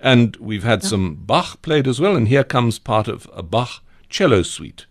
[0.00, 0.88] And we've had yeah.
[0.88, 4.86] some Bach played as well, and here comes part of a Bach cello suite.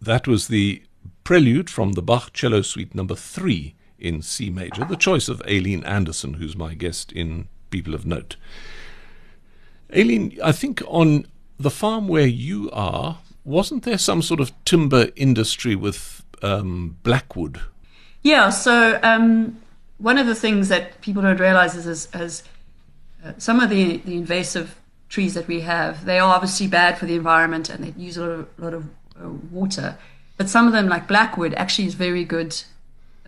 [0.00, 0.82] That was the
[1.24, 5.84] prelude from the Bach cello suite number three in C major, the choice of Aileen
[5.84, 8.36] Anderson, who's my guest in People of Note.
[9.94, 11.26] Aileen, I think on
[11.58, 17.60] the farm where you are, wasn't there some sort of timber industry with um, Blackwood?
[18.22, 19.60] Yeah, so um,
[19.98, 22.42] one of the things that people don't realize is as, as
[23.38, 24.76] some of the, the invasive
[25.08, 28.22] trees that we have, they are obviously bad for the environment and they use a
[28.22, 28.84] lot of, lot of
[29.22, 29.96] uh, water.
[30.36, 32.62] But some of them, like blackwood, actually is very good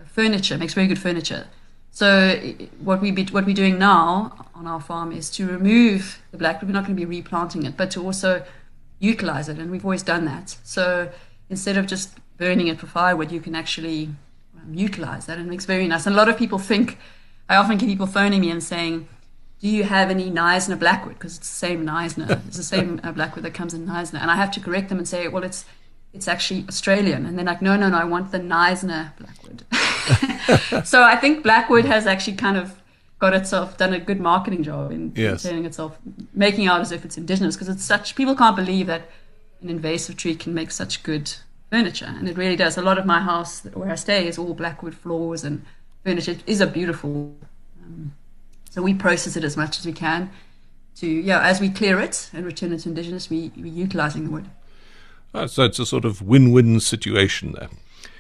[0.07, 1.47] furniture, makes very good furniture.
[1.97, 2.39] So
[2.79, 6.69] what we be, what we're doing now on our farm is to remove the blackwood.
[6.69, 8.45] We're not going to be replanting it, but to also
[8.99, 10.59] utilize it, and we've always done that.
[10.63, 11.11] So
[11.49, 14.11] instead of just burning it for firewood, you can actually
[14.61, 16.05] um, utilize that, and it makes very nice.
[16.05, 16.99] And a lot of people think,
[17.49, 19.09] I often get people phoning me and saying,
[19.61, 21.15] do you have any Knysna Blackwood?
[21.15, 22.43] Because it's the same Knysna.
[22.47, 24.21] It's the same uh, Blackwood that comes in Knysna.
[24.21, 25.65] And I have to correct them and say, well, it's
[26.13, 27.25] it's actually Australian.
[27.25, 29.65] And they're like, no, no, no, I want the Knysna Blackwood.
[30.85, 32.81] so I think Blackwood has actually kind of
[33.19, 35.43] got itself done a good marketing job in, yes.
[35.43, 35.97] turning itself,
[36.35, 39.09] making out as if it's indigenous because it's such, people can't believe that
[39.63, 41.33] an invasive tree can make such good
[41.71, 42.07] furniture.
[42.07, 42.77] And it really does.
[42.77, 45.65] A lot of my house where I stay is all Blackwood floors and
[46.05, 46.33] furniture.
[46.33, 47.35] It is a beautiful
[47.83, 48.13] um,
[48.77, 50.31] so we process it as much as we can
[50.97, 54.31] to, yeah, as we clear it and return it to indigenous, we, we're utilizing the
[54.31, 54.51] wood.
[55.33, 57.71] Oh, so it's a sort of win-win situation there.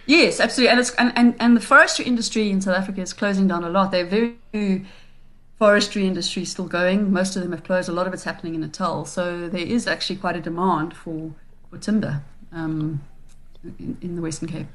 [0.07, 0.71] Yes, absolutely.
[0.71, 3.69] And, it's, and, and, and the forestry industry in South Africa is closing down a
[3.69, 3.90] lot.
[3.90, 4.87] There are very few
[5.59, 7.12] forestry industry still going.
[7.12, 7.88] Most of them have closed.
[7.88, 9.05] A lot of it's happening in Natal.
[9.05, 11.33] So there is actually quite a demand for,
[11.71, 13.03] for timber um,
[13.79, 14.66] in, in the Western Cape.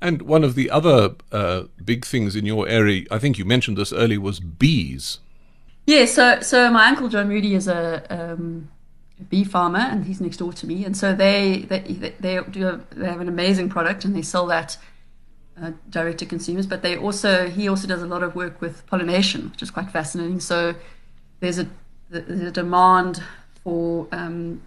[0.00, 3.76] And one of the other uh, big things in your area, I think you mentioned
[3.76, 5.18] this earlier, was bees.
[5.86, 8.77] Yeah, so so my uncle John Moody is a, um, a
[9.24, 11.80] bee farmer, and he's next door to me, and so they they
[12.20, 14.76] they do they have an amazing product, and they sell that
[15.60, 16.66] uh, direct to consumers.
[16.66, 19.90] But they also he also does a lot of work with pollination, which is quite
[19.90, 20.40] fascinating.
[20.40, 20.74] So
[21.40, 21.66] there's a
[22.10, 23.22] there's a demand
[23.64, 24.62] for um,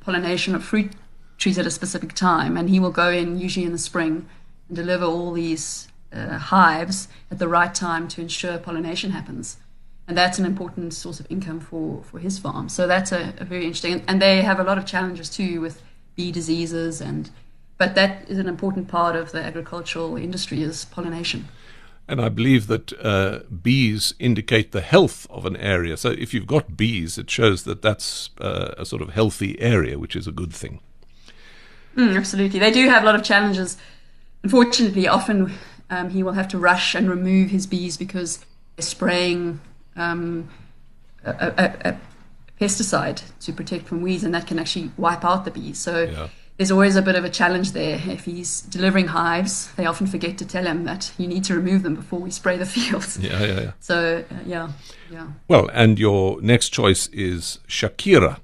[0.00, 0.92] pollination of fruit
[1.38, 4.28] trees at a specific time, and he will go in usually in the spring
[4.68, 9.56] and deliver all these uh, hives at the right time to ensure pollination happens.
[10.12, 12.68] And that's an important source of income for, for his farm.
[12.68, 15.80] So that's a, a very interesting, and they have a lot of challenges too with
[16.16, 17.30] bee diseases and,
[17.78, 21.48] but that is an important part of the agricultural industry is pollination.
[22.06, 25.96] And I believe that uh, bees indicate the health of an area.
[25.96, 29.98] So if you've got bees, it shows that that's uh, a sort of healthy area,
[29.98, 30.80] which is a good thing.
[31.96, 32.60] Mm, absolutely.
[32.60, 33.78] They do have a lot of challenges
[34.42, 35.52] Unfortunately, often
[35.88, 38.44] um, he will have to rush and remove his bees because
[38.76, 39.60] they're spraying
[39.96, 40.48] um,
[41.24, 41.96] a, a, a,
[42.60, 45.78] pesticide to protect from weeds, and that can actually wipe out the bees.
[45.78, 46.28] So yeah.
[46.56, 48.00] there's always a bit of a challenge there.
[48.06, 51.82] If he's delivering hives, they often forget to tell him that you need to remove
[51.82, 53.18] them before we spray the fields.
[53.18, 53.72] Yeah, yeah, yeah.
[53.80, 54.72] So, uh, yeah,
[55.10, 55.26] yeah.
[55.48, 58.38] Well, and your next choice is Shakira.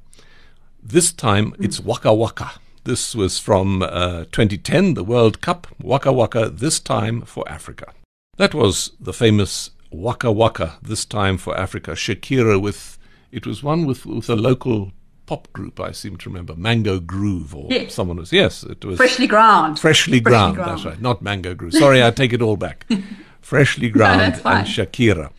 [0.82, 2.52] This time it's Waka Waka.
[2.84, 5.66] This was from uh, 2010, the World Cup.
[5.80, 7.92] Waka Waka, this time for Africa.
[8.38, 11.92] That was the famous Waka Waka, this time for Africa.
[11.92, 12.98] Shakira with,
[13.32, 14.92] it was one with, with a local
[15.26, 16.54] pop group, I seem to remember.
[16.56, 17.94] Mango Groove or Yes.
[17.94, 18.98] someone was, yes, it was.
[18.98, 19.78] Freshlyground.
[19.78, 20.70] Freshly ground, ground.
[20.70, 21.00] that's right.
[21.00, 21.74] Not Mango Groove.
[21.74, 22.86] Sorry, I take it all back.
[23.42, 24.58] Freshlyground fine.
[24.58, 25.30] and Shakira.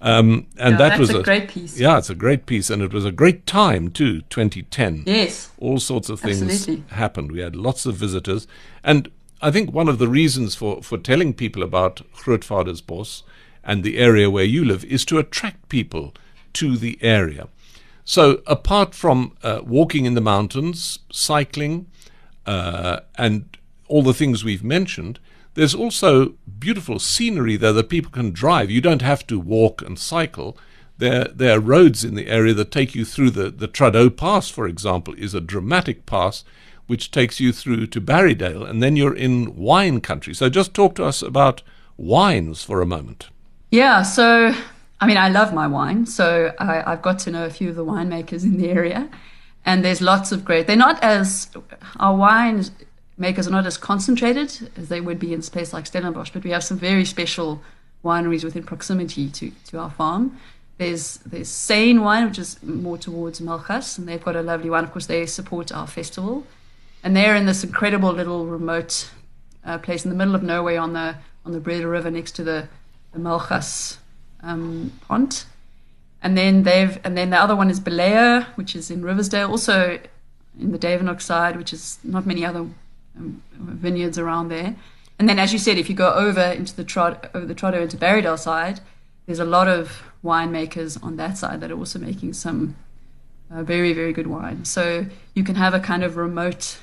[0.00, 1.78] Um, and Yeah, that was a great piece.
[1.78, 4.20] Yeah, it's a great piece, and it was a great time too.
[4.22, 5.50] 2010 Yes.
[5.58, 6.84] all sorts of things Absolutely.
[6.94, 7.32] happened.
[7.32, 8.46] We had lots of visitors.
[8.84, 13.22] And I think one of the reasons for, for telling people about Grootvadersbos
[13.66, 16.14] and the area where you live is to attract people
[16.54, 17.48] to the area.
[18.04, 21.86] So, apart from uh, walking in the mountains, cycling,
[22.46, 23.56] uh, and
[23.88, 25.18] all the things we've mentioned,
[25.54, 28.70] there's also beautiful scenery there that people can drive.
[28.70, 30.56] You don't have to walk and cycle.
[30.98, 34.48] There, there are roads in the area that take you through the, the Tradouw Pass,
[34.48, 36.44] for example, is a dramatic pass
[36.86, 40.32] which takes you through to Barrydale, and then you're in wine country.
[40.32, 41.62] So just talk to us about
[41.96, 43.28] wines for a moment.
[43.70, 44.54] Yeah, so
[45.00, 47.76] I mean, I love my wine, so I, I've got to know a few of
[47.76, 49.10] the winemakers in the area,
[49.64, 50.66] and there's lots of great.
[50.66, 51.50] They're not as
[51.98, 52.64] our wine
[53.18, 56.50] makers are not as concentrated as they would be in space like Stellenbosch, but we
[56.50, 57.62] have some very special
[58.04, 60.38] wineries within proximity to, to our farm.
[60.78, 64.84] There's there's Sijnn wine, which is more towards Malgas, and they've got a lovely wine.
[64.84, 66.46] Of course, they support our festival,
[67.02, 69.10] and they're in this incredible little remote
[69.64, 72.44] uh, place in the middle of nowhere on the on the Breede River next to
[72.44, 72.68] the,
[73.16, 73.98] the Malgas
[74.42, 75.44] um, pond.
[76.22, 79.98] And then they've and then the other one is Belea, which is in Riversdale, also
[80.58, 82.66] in the Duiwenhoks side, which is not many other
[83.16, 84.76] um, vineyards around there.
[85.18, 87.82] And then, as you said, if you go over into the trot over the Tradouw
[87.82, 88.80] into Barrydale side,
[89.26, 92.76] there's a lot of winemakers on that side that are also making some
[93.50, 94.64] uh, very very good wine.
[94.64, 96.78] So you can have a kind of remote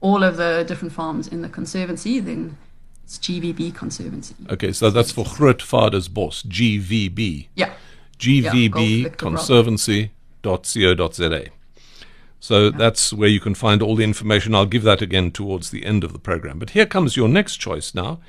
[0.00, 2.56] all of the different farms in the Conservancy, then
[3.04, 4.34] it's GVB Conservancy.
[4.50, 7.48] Okay, so that's for Grootvader's Bos, GVB.
[7.54, 7.72] Yeah.
[8.18, 9.16] GVB Bravo.
[9.16, 11.50] Conservancy.co.za.
[12.40, 14.54] So that's where you can find all the information.
[14.54, 16.58] I'll give that again towards the end of the program.
[16.58, 18.20] But here comes your next choice now.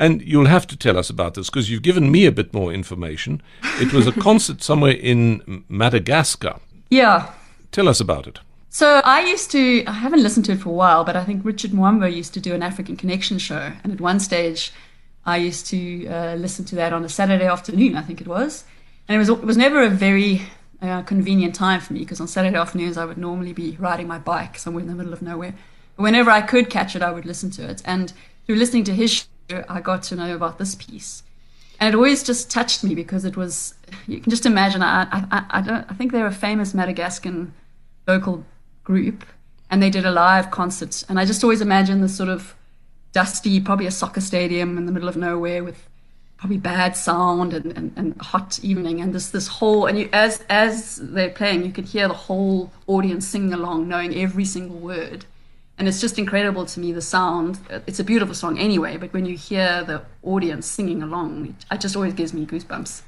[0.00, 2.72] And you'll have to tell us about this because you've given me a bit more
[2.72, 3.42] information.
[3.78, 6.58] It was a concert somewhere in Madagascar.
[6.88, 7.30] Yeah.
[7.70, 8.40] Tell us about it.
[8.70, 11.44] So I used to, I haven't listened to it for a while, but I think
[11.44, 13.72] Richard Mwamba used to do an African Connection show.
[13.84, 14.72] And at one stage,
[15.26, 18.64] I used to uh, listen to that on a Saturday afternoon, I think it was.
[19.06, 20.42] And it was, it was never a very
[20.80, 24.18] uh, convenient time for me because on Saturday afternoons, I would normally be riding my
[24.18, 25.54] bike somewhere in the middle of nowhere.
[25.96, 27.82] But whenever I could catch it, I would listen to it.
[27.84, 28.14] And
[28.46, 29.24] through listening to his show,
[29.68, 31.22] I got to know about this piece.
[31.78, 33.74] And it always just touched me because it was,
[34.06, 37.54] you can just imagine, I, I, I, don't, I think they're a famous Madagascan
[38.06, 38.44] vocal
[38.84, 39.24] group
[39.70, 41.04] and they did a live concert.
[41.08, 42.54] And I just always imagine this sort of
[43.12, 45.88] dusty, probably a soccer stadium in the middle of nowhere with
[46.40, 50.42] probably bad sound and, and, and hot evening and this this whole and you as
[50.48, 55.26] as they're playing you could hear the whole audience singing along knowing every single word
[55.80, 57.58] and it's just incredible to me the sound.
[57.86, 61.96] It's a beautiful song anyway but when you hear the audience singing along it just
[61.96, 63.02] always gives me goosebumps.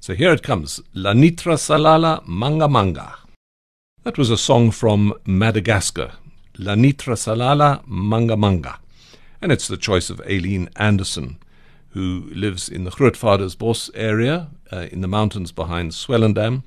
[0.00, 3.14] So here it comes la nitra salala manga manga.
[4.02, 6.12] That was a song from madagascar
[6.58, 8.80] la nitra salala manga manga.
[9.40, 11.38] And it's the choice of aileen anderson
[11.90, 16.64] who lives in the Grootvadersbos area uh, in the mountains behind Swellendam,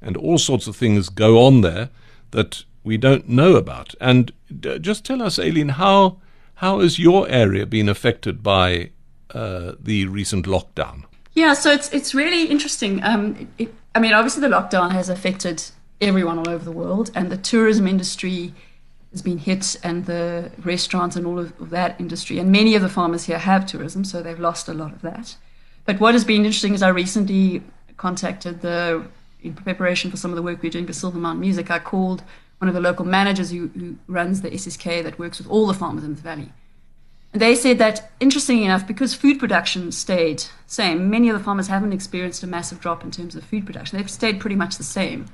[0.00, 1.90] and all sorts of things go on there
[2.30, 3.94] that we don't know about.
[4.00, 4.32] And
[4.80, 6.18] just tell us, Aileen, how
[6.56, 8.90] how has your area been affected by
[9.34, 11.04] uh, the recent lockdown?
[11.34, 13.02] Yeah, so it's it's really interesting.
[13.02, 15.64] Um, it, I mean, obviously the lockdown has affected
[16.00, 18.52] everyone all over the world, and the tourism industry
[19.12, 22.38] has been hit, and the restaurants and all of that industry.
[22.38, 25.36] And many of the farmers here have tourism, so they've lost a lot of that.
[25.84, 27.62] But what has been interesting is I recently
[27.96, 29.04] contacted the,
[29.42, 32.22] in preparation for some of the work we're doing for Silvermount Music, I called
[32.60, 35.74] one of the local managers who, who runs the SSK that works with all the
[35.74, 36.52] farmers in the valley.
[37.32, 41.68] And they said that, interestingly enough, because food production stayed same, many of the farmers
[41.68, 43.96] haven't experienced a massive drop in terms of food production.
[43.96, 45.26] They've stayed pretty much the same.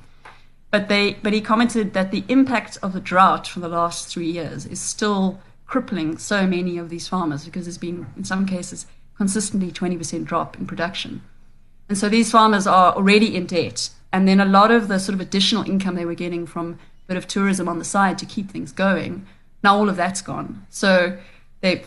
[0.71, 4.29] But they but he commented that the impact of the drought from the last three
[4.29, 8.85] years is still crippling so many of these farmers because there's been in some cases
[9.17, 11.21] consistently 20% drop in production.
[11.89, 13.89] And so these farmers are already in debt.
[14.13, 16.77] And then a lot of the sort of additional income they were getting from
[17.07, 19.25] bit of tourism on the side to keep things going,
[19.63, 20.65] now all of that's gone.
[20.69, 21.17] So
[21.61, 21.81] they're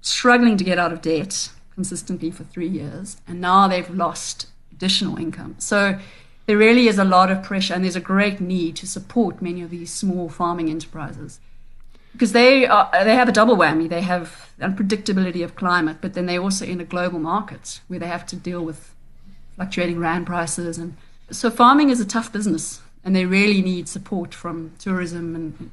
[0.00, 3.18] struggling to get out of debt consistently for three years.
[3.26, 5.56] And now they've lost additional income.
[5.58, 5.98] So
[6.46, 9.62] there really is a lot of pressure and there's a great need to support many
[9.62, 11.40] of these small farming enterprises
[12.12, 13.88] because they are, they have a double whammy.
[13.88, 18.06] They have unpredictability of climate, but then they're also in a global market where they
[18.06, 18.94] have to deal with
[19.56, 20.96] fluctuating rand prices, and
[21.30, 25.70] so farming is a tough business, and they really need support from tourism and,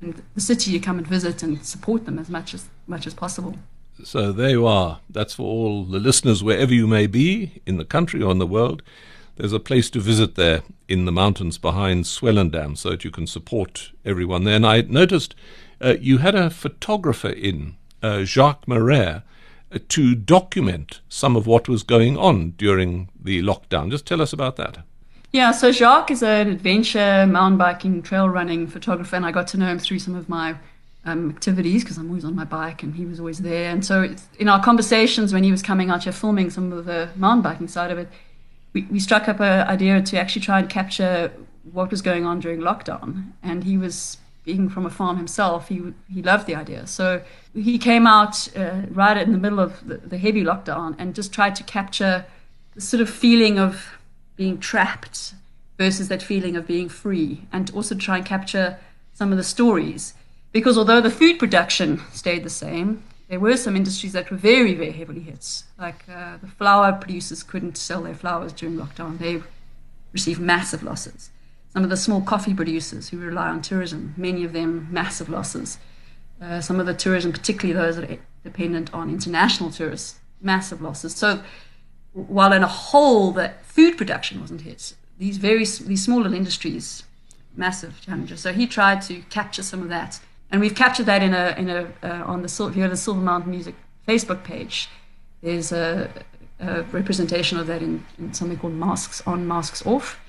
[0.00, 3.14] and the city to come and visit and support them as much as much as
[3.14, 3.56] possible.
[4.04, 5.00] So there you are.
[5.08, 8.46] That's for all the listeners, wherever you may be in the country or in the
[8.46, 8.82] world.
[9.36, 13.26] There's a place to visit there in the mountains behind Swellendam so that you can
[13.26, 14.56] support everyone there.
[14.56, 15.34] And I noticed
[15.80, 19.22] uh, you had a photographer in, uh, Jacques Marais,
[19.72, 23.90] uh, to document some of what was going on during the lockdown.
[23.90, 24.78] Just tell us about that.
[25.32, 29.56] Yeah, so Jacques is an adventure, mountain biking, trail running photographer, and I got to
[29.56, 30.56] know him through some of my
[31.06, 33.70] um, activities because I'm always on my bike and he was always there.
[33.70, 37.08] And so, in our conversations when he was coming out here filming some of the
[37.16, 38.08] mountain biking side of it,
[38.74, 41.32] we, we struck up an idea to actually try and capture
[41.72, 43.32] what was going on during lockdown.
[43.42, 45.80] And he was being from a farm himself, he
[46.12, 46.86] he loved the idea.
[46.86, 47.22] So
[47.54, 51.32] he came out uh, right in the middle of the, the, heavy lockdown and just
[51.32, 52.26] tried to capture
[52.74, 53.98] the sort of feeling of
[54.36, 55.34] being trapped
[55.78, 58.78] versus that feeling of being free, and also try and capture
[59.14, 60.14] some of the stories.
[60.52, 64.74] Because although the food production stayed the same, there were some industries that were very,
[64.74, 65.62] very heavily hit.
[65.78, 69.18] Like uh, the flower producers couldn't sell their flowers during lockdown.
[69.18, 69.42] They
[70.12, 71.30] received massive losses.
[71.72, 75.78] Some of the small coffee producers who rely on tourism, many of them massive losses.
[76.40, 81.14] Uh, some of the tourism, particularly those that are dependent on international tourists, massive losses.
[81.14, 81.42] So
[82.12, 87.04] while in a whole that food production wasn't hit, these very these small little industries,
[87.56, 88.40] massive challenges.
[88.40, 90.20] So he tried to capture some of that
[90.52, 92.88] and we've captured that in a in a uh, on the if you go to
[92.90, 93.74] the Silvermount Music
[94.06, 94.90] Facebook page,
[95.42, 96.10] there's a,
[96.60, 100.20] a representation of that in, in, something called Masks On, Masks Off,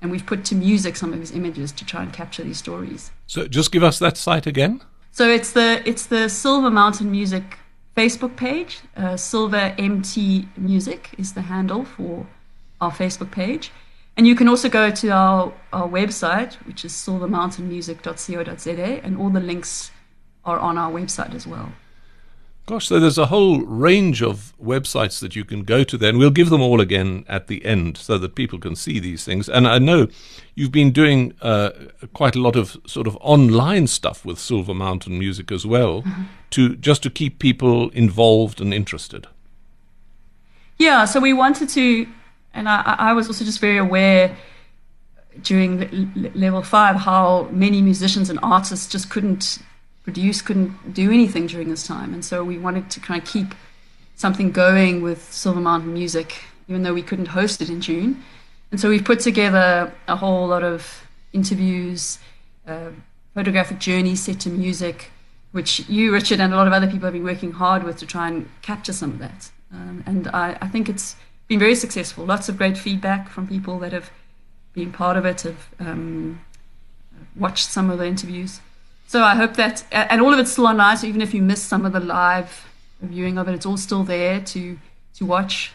[0.00, 3.10] and we've put to music some of his images to try and capture these stories.
[3.26, 4.82] So just give us that site again.
[5.10, 7.58] So it's the it's the Silver Mountain Music
[7.96, 8.80] Facebook page.
[8.96, 12.26] Uh, Silver MT Music is the handle for
[12.80, 13.70] our Facebook page.
[14.16, 19.40] And you can also go to our, our website, which is silvermountainmusic.co.za, and all the
[19.40, 19.90] links
[20.44, 21.72] are on our website as well.
[22.66, 26.18] Gosh, so there's a whole range of websites that you can go to there, and
[26.18, 29.48] we'll give them all again at the end so that people can see these things.
[29.48, 30.06] And I know
[30.54, 31.70] you've been doing uh,
[32.12, 36.22] quite a lot of sort of online stuff with Silver Mountain Music as well, mm-hmm.
[36.52, 39.26] To just to keep people involved and interested.
[40.78, 42.06] Yeah, so we wanted to
[42.54, 44.36] and I, I was also just very aware
[45.42, 49.58] during level five how many musicians and artists just couldn't
[50.02, 52.12] produce, couldn't do anything during this time.
[52.12, 53.54] And so we wanted to kind of keep
[54.16, 58.22] something going with Silver Mountain Music, even though we couldn't host it in June.
[58.70, 62.18] And so we've put together a whole lot of interviews,
[62.66, 62.90] uh,
[63.34, 65.10] photographic journeys set to music,
[65.52, 68.06] which you, Richard, and a lot of other people have been working hard with to
[68.06, 69.50] try and capture some of that.
[69.72, 71.16] Um, and I, I think it's
[71.48, 72.24] been very successful.
[72.24, 74.10] Lots of great feedback from people that have
[74.72, 76.40] been part of it, have um,
[77.36, 78.60] watched some of the interviews.
[79.06, 80.96] So I hope that, and all of it's still online.
[80.96, 82.66] So even if you miss some of the live
[83.02, 84.78] viewing of it, it's all still there to
[85.14, 85.72] to watch.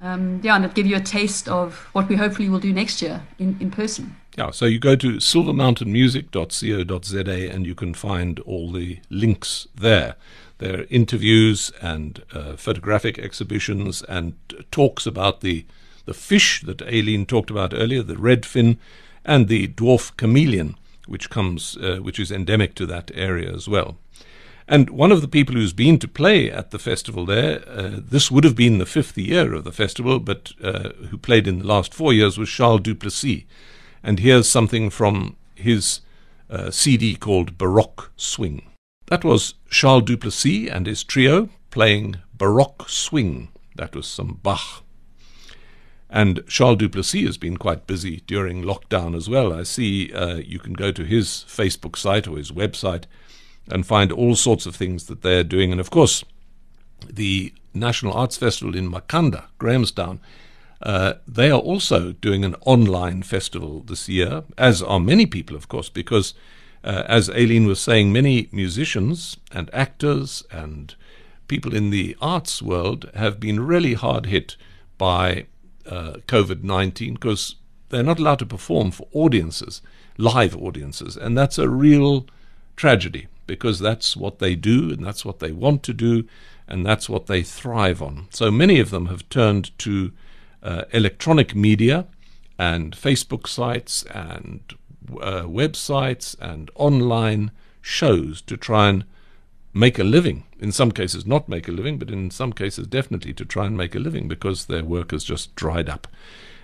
[0.00, 3.02] Um, yeah, and it'll give you a taste of what we hopefully will do next
[3.02, 4.16] year in, in person.
[4.40, 10.16] Yeah, so you go to silvermountainmusic.co.za and you can find all the links there.
[10.56, 14.32] There are interviews and uh, photographic exhibitions and
[14.70, 15.66] talks about the
[16.06, 18.78] the fish that Aileen talked about earlier, the redfin,
[19.26, 20.76] and the dwarf chameleon,
[21.06, 23.98] which comes, uh, which is endemic to that area as well.
[24.66, 28.30] And one of the people who's been to play at the festival there, uh, this
[28.30, 31.66] would have been the fifth year of the festival, but uh, who played in the
[31.66, 33.44] last four years was Charl du Plessis.
[34.02, 36.00] And here's something from his
[36.48, 38.62] uh, CD called Baroque Swing.
[39.06, 43.48] That was Charl du Plessis and his trio playing Baroque Swing.
[43.76, 44.84] That was some Bach.
[46.08, 49.52] And Charl du Plessis has been quite busy during lockdown as well.
[49.52, 53.04] I see uh, you can go to his Facebook site or his website
[53.70, 55.70] and find all sorts of things that they're doing.
[55.70, 56.24] And of course,
[57.08, 60.20] the National Arts Festival in Makhanda, Grahamstown,
[60.82, 65.68] uh, they are also doing an online festival this year, as are many people, of
[65.68, 66.34] course, because,
[66.82, 70.94] uh, as Aileen was saying, many musicians and actors and
[71.48, 74.56] people in the arts world have been really hard hit
[74.96, 75.46] by
[75.86, 77.56] uh, COVID 19 because
[77.90, 79.82] they're not allowed to perform for audiences,
[80.16, 81.16] live audiences.
[81.16, 82.26] And that's a real
[82.76, 86.24] tragedy because that's what they do and that's what they want to do
[86.68, 88.28] and that's what they thrive on.
[88.30, 90.12] So many of them have turned to
[90.62, 92.06] uh, electronic media
[92.58, 94.60] and Facebook sites and
[95.20, 97.50] uh, websites and online
[97.80, 99.04] shows to try and
[99.72, 100.44] make a living.
[100.58, 103.76] In some cases, not make a living, but in some cases, definitely to try and
[103.76, 106.06] make a living because their work has just dried up.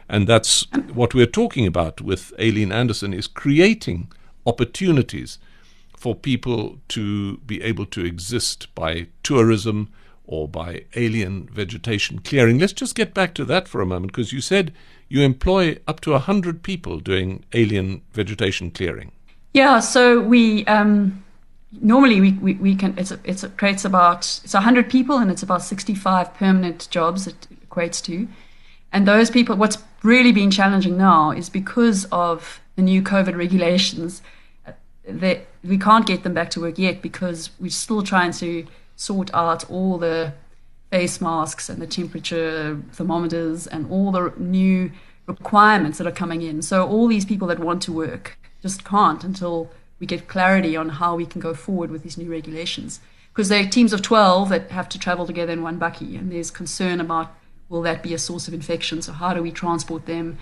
[0.08, 4.12] And that's what we're talking about with Aileen Anderson is creating
[4.46, 5.38] opportunities
[5.96, 9.90] for people to be able to exist by tourism
[10.26, 12.58] or by alien vegetation clearing.
[12.58, 14.72] Let's just get back to that for a moment because you said
[15.08, 19.12] you employ up to 100 people doing alien vegetation clearing.
[19.52, 21.24] Yeah, so we um,
[21.80, 25.42] normally we, we, we can it's it's it creates about it's 100 people and it's
[25.42, 28.28] about 65 permanent jobs it equates to
[28.92, 34.22] and those people what's really been challenging now is because of the new covid regulations
[34.66, 34.72] uh,
[35.06, 38.66] that we can't get them back to work yet because we're still trying to
[38.96, 40.32] sort out all the
[40.90, 44.90] face masks and the temperature thermometers and all the new
[45.26, 49.22] requirements that are coming in so all these people that want to work just can't
[49.24, 53.00] until we get clarity on how we can go forward with these new regulations.
[53.32, 56.50] Because they're teams of 12 that have to travel together in one bakkie, and there's
[56.50, 57.34] concern about
[57.68, 59.02] will that be a source of infection?
[59.02, 60.38] So, how do we transport them?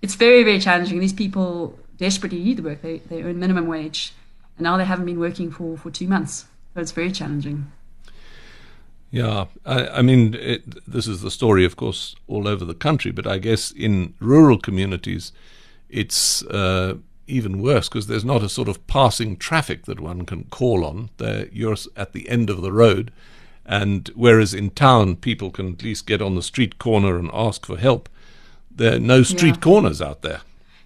[0.00, 0.98] It's very, very challenging.
[0.98, 4.12] These people desperately need the work, they, they earn minimum wage,
[4.56, 6.46] and now they haven't been working for, for two months.
[6.74, 7.70] So, it's very challenging.
[9.12, 13.12] Yeah, I, I mean, it, this is the story, of course, all over the country,
[13.12, 15.32] but I guess in rural communities,
[15.88, 16.42] it's.
[16.44, 16.96] Uh,
[17.28, 21.08] even worse because there's not a sort of passing traffic that one can call on.
[21.18, 23.12] There, you're at the end of the road,
[23.64, 27.64] and whereas in town people can at least get on the street corner and ask
[27.64, 28.08] for help,
[28.70, 29.60] there are no street yeah.
[29.60, 30.40] corners out there.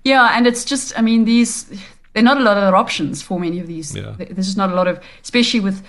[0.05, 1.65] Yeah, and it's just, I mean, these
[2.13, 3.95] there are not a lot of other options for many of these.
[3.95, 4.15] Yeah.
[4.17, 5.83] There's just not a lot of, especially with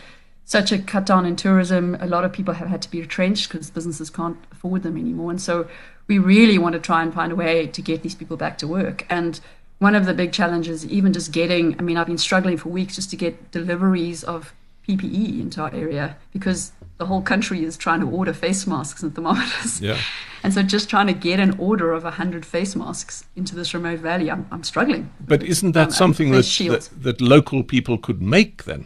[0.47, 1.95] such a cut down in tourism.
[1.99, 5.29] A lot of people have had to be retrenched because businesses can't afford them anymore,
[5.29, 5.67] and so
[6.07, 8.67] we really want to try and find a way to get these people back to
[8.67, 9.39] work and
[9.79, 12.95] one of the big challenges, even just getting, I mean, I've been struggling for weeks
[12.95, 14.53] just to get deliveries of
[14.87, 19.13] PPE into our area because the whole country is trying to order face masks and
[19.13, 19.81] thermometers.
[19.81, 19.99] Yeah.
[20.43, 23.99] And so just trying to get an order of 100 face masks into this remote
[23.99, 25.09] valley, I'm, I'm struggling.
[25.19, 28.85] But isn't that um, something that, that, that, local people could make then?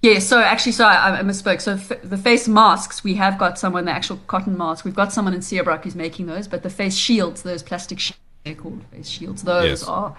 [0.00, 1.60] Yeah, so actually, so I, I misspoke.
[1.60, 5.12] So f- the face masks, we have got someone, the actual cotton masks, we've got
[5.12, 8.84] someone in Zuurbraak who's making those, but the face shields, those plastic shields, they're called
[8.92, 9.42] face shields.
[9.42, 9.84] Those yes.
[9.84, 10.16] are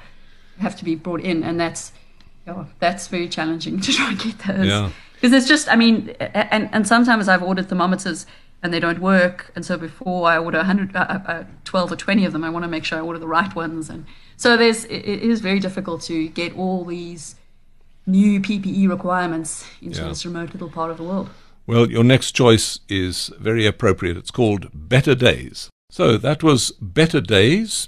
[0.60, 1.94] have to be brought in, and that's
[2.48, 4.68] oh, that's very challenging to try and get those.
[4.68, 4.92] Yeah.
[5.14, 8.26] Because it's just, I mean, and, and sometimes I've ordered thermometers
[8.64, 9.52] and they don't work.
[9.54, 12.64] And so before I order 100, uh, uh, 12 or 20 of them, I want
[12.64, 13.90] to make sure I order the right ones.
[13.90, 14.06] And
[14.38, 17.36] so there's, it, it is very difficult to get all these
[18.10, 20.08] new PPE requirements into yeah.
[20.10, 21.30] this remote little part of the world.
[21.68, 24.18] Well, your next choice is very appropriate.
[24.18, 25.70] It's called Better Days.
[25.92, 27.88] So that was Better Days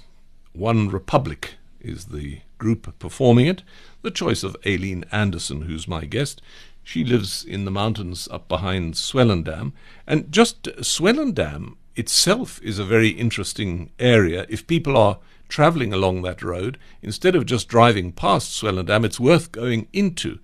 [0.56, 1.50] OneRepublic
[1.80, 3.62] is the group performing it,
[4.02, 6.40] the choice of Aileen Anderson, who's my guest.
[6.84, 9.72] She lives in the mountains up behind Swellendam.
[10.06, 14.46] And just Swellendam itself is a very interesting area.
[14.48, 15.18] If people are
[15.52, 20.38] traveling along that road, instead of just driving past Swellendam, it's worth going into.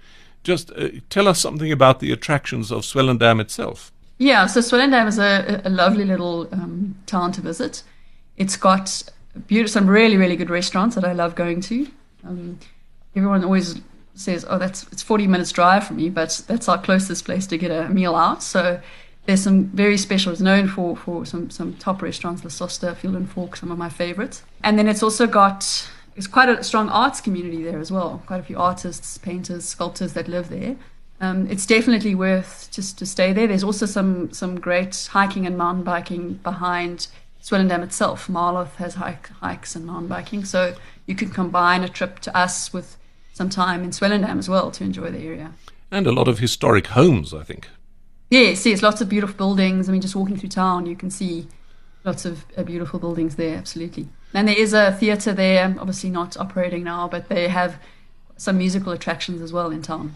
[0.44, 3.90] Just uh, tell us something about the attractions of Swellendam itself.
[4.18, 7.82] Yeah, so Swellendam is a, a lovely little um, town to visit.
[8.36, 9.02] It's got
[9.46, 11.88] beautiful, some really, really good restaurants that I love going to.
[12.24, 12.59] Um,
[13.16, 13.80] everyone always
[14.14, 17.56] says, "Oh, that's it's 40 minutes drive from me," but that's our closest place to
[17.56, 18.42] get a meal out.
[18.42, 18.80] So
[19.28, 20.32] there's some very special.
[20.32, 23.76] It's known for for some some top restaurants, La Sosta, Field and Fork, some of
[23.76, 24.42] my favorites.
[24.64, 28.22] And then it's also got it's quite a strong arts community there as well.
[28.26, 30.76] Quite a few artists, painters, sculptors that live there.
[31.20, 33.46] Um, it's definitely worth just to stay there.
[33.46, 37.08] There's also some some great hiking and mountain biking behind
[37.42, 38.28] Swellendam itself.
[38.28, 40.74] Marloth has hike, hikes and mountain biking, so
[41.04, 42.96] you can combine a trip to us with
[43.34, 45.52] some time in Swellendam as well to enjoy the area.
[45.90, 47.68] And a lot of historic homes, I think.
[48.30, 49.88] Yes, yes, lots of beautiful buildings.
[49.88, 51.48] I mean, just walking through town, you can see
[52.04, 54.08] lots of uh, beautiful buildings there, absolutely.
[54.34, 57.80] And there is a theatre there, obviously not operating now, but they have
[58.36, 60.14] some musical attractions as well in town.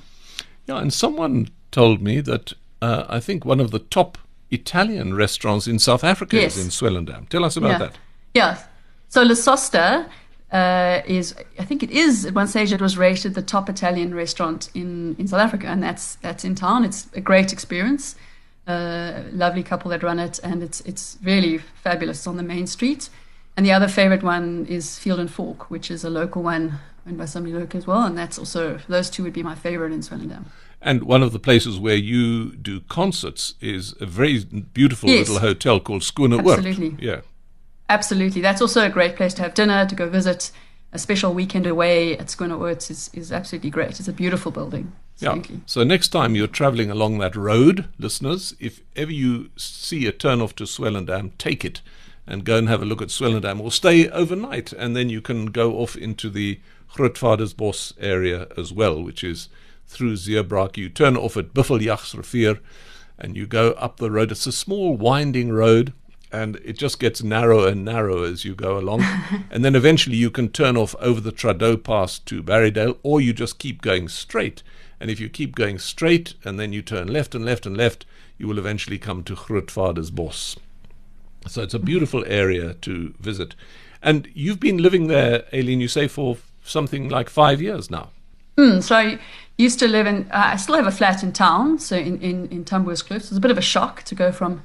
[0.66, 2.52] Yeah, and someone told me that
[2.82, 4.18] uh, I think one of the top
[4.50, 6.56] Italian restaurants in South Africa Yes.
[6.56, 7.28] is in Swellendam.
[7.28, 7.78] Tell us about yeah.
[7.78, 7.98] that.
[8.34, 8.58] Yeah.
[9.08, 10.08] So La Sosta
[10.52, 14.14] uh, is, I think it is, at one stage it was rated the top Italian
[14.14, 16.84] restaurant in, in South Africa, and that's that's in town.
[16.84, 18.16] It's a great experience.
[18.66, 22.18] Uh, lovely couple that run it, and it's it's really fabulous.
[22.18, 23.08] It's on the main street.
[23.56, 27.18] And the other favorite one is Field and Fork, which is a local one owned
[27.18, 30.00] by somebody local as well, and that's also those two would be my favorite in
[30.00, 30.44] Swellendam.
[30.80, 34.44] And one of the places where you do concerts is a very
[34.74, 35.28] beautiful Yes.
[35.28, 36.96] little hotel called Schooner Absolutely.
[36.98, 37.20] Yeah.
[37.88, 38.40] Absolutely.
[38.40, 40.50] That's also a great place to have dinner, to go visit.
[40.94, 43.98] A special weekend away at Schoonoorts is, is absolutely great.
[43.98, 44.92] It's a beautiful building.
[45.18, 45.40] Yeah.
[45.66, 50.40] So next time you're traveling along that road, listeners, if ever you see a turn
[50.40, 51.80] off to Swellendam, take it
[52.26, 55.46] and go and have a look at Swellendam or stay overnight and then you can
[55.46, 56.60] go off into the
[56.94, 59.48] Grootvadersbos area as well, which is
[59.86, 60.76] through Zuurbraak.
[60.76, 62.60] You turn off at Buffeljagsrivier
[63.18, 64.32] and you go up the road.
[64.32, 65.92] It's a small winding road
[66.32, 69.02] and it just gets narrower and narrower as you go along.
[69.50, 73.32] and then eventually you can turn off over the Tradouw Pass to Barrydale, or you
[73.32, 74.62] just keep going straight.
[74.98, 78.06] And if you keep going straight and then you turn left and left and left,
[78.38, 80.56] you will eventually come to Grootvadersbos.
[81.48, 83.54] So it's a beautiful area to visit.
[84.02, 88.10] And you've been living there, Aileen, you say, for something like five years now.
[88.56, 89.18] Mm, so I
[89.58, 92.48] used to live in, uh, I still have a flat in town, so in, in,
[92.48, 93.22] in Tamboerskloof.
[93.22, 94.62] So it's a bit of a shock to go from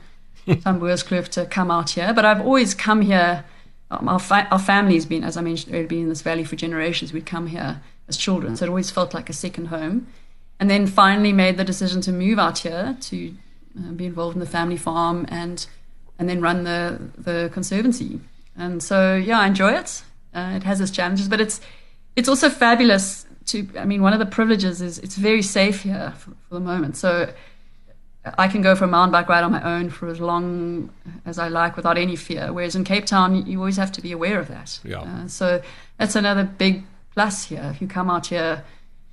[0.55, 2.13] Tamboerskloof to come out here.
[2.13, 3.43] But I've always come here.
[3.91, 4.21] Um, our,
[4.51, 7.13] our family's been, as I mentioned earlier, been in this valley for generations.
[7.13, 10.07] We'd come here as children, so it always felt like a second home.
[10.59, 13.33] And then finally made the decision to move out here to
[13.77, 15.67] uh, be involved in the family farm and
[16.17, 18.19] and then run the the conservancy.
[18.55, 20.03] And so yeah, I enjoy it.
[20.33, 21.61] Uh, it has its challenges, but it's
[22.15, 23.67] it's also fabulous to.
[23.77, 26.97] I mean, one of the privileges is it's very safe here for, for the moment.
[26.97, 27.31] So
[28.37, 30.89] I can go for a mountain bike ride on my own for as long
[31.25, 32.51] as I like without any fear.
[32.53, 34.79] Whereas in Cape Town, you always have to be aware of that.
[34.83, 35.01] Yeah.
[35.01, 35.61] Uh, so
[35.97, 37.69] that's another big plus here.
[37.73, 38.63] If you come out here,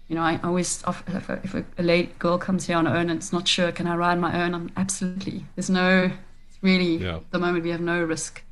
[0.09, 3.11] you know, I always, if a, if a lady girl comes here on her own
[3.11, 4.55] and it's not sure, can I ride my own?
[4.55, 5.45] I'm absolutely.
[5.57, 6.11] There's no,
[6.49, 7.17] it's really, Yeah.
[7.17, 8.43] at the moment we have no risk,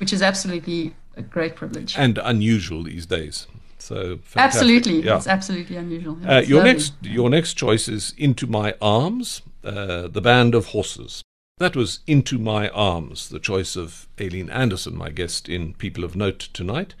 [0.00, 1.94] which is absolutely a great privilege.
[1.98, 3.46] And unusual these days.
[3.78, 4.38] So fantastic.
[4.38, 5.00] absolutely.
[5.02, 5.16] Yeah.
[5.16, 6.16] It's absolutely unusual.
[6.24, 6.72] Uh, your lovely.
[6.72, 11.22] next your next choice is Into My Arms, uh, the band of horses.
[11.58, 16.16] That was Into My Arms, the choice of Aileen Anderson, my guest in People of
[16.16, 16.94] Note tonight.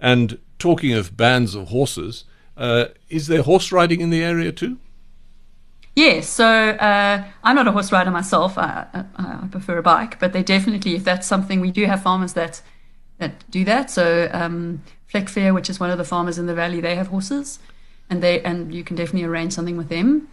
[0.00, 2.24] And talking of bands of horses,
[2.56, 4.78] uh, is there horse riding in the area too?
[5.94, 8.56] Yes, so uh, I'm not a horse rider myself.
[8.56, 12.02] I, I, I prefer a bike, but they definitely, if that's something, we do have
[12.02, 12.62] farmers that
[13.18, 13.90] that do that.
[13.90, 17.58] So um, which is one of the farmers in the valley, they have horses,
[18.08, 20.28] and they and you can definitely arrange something with them.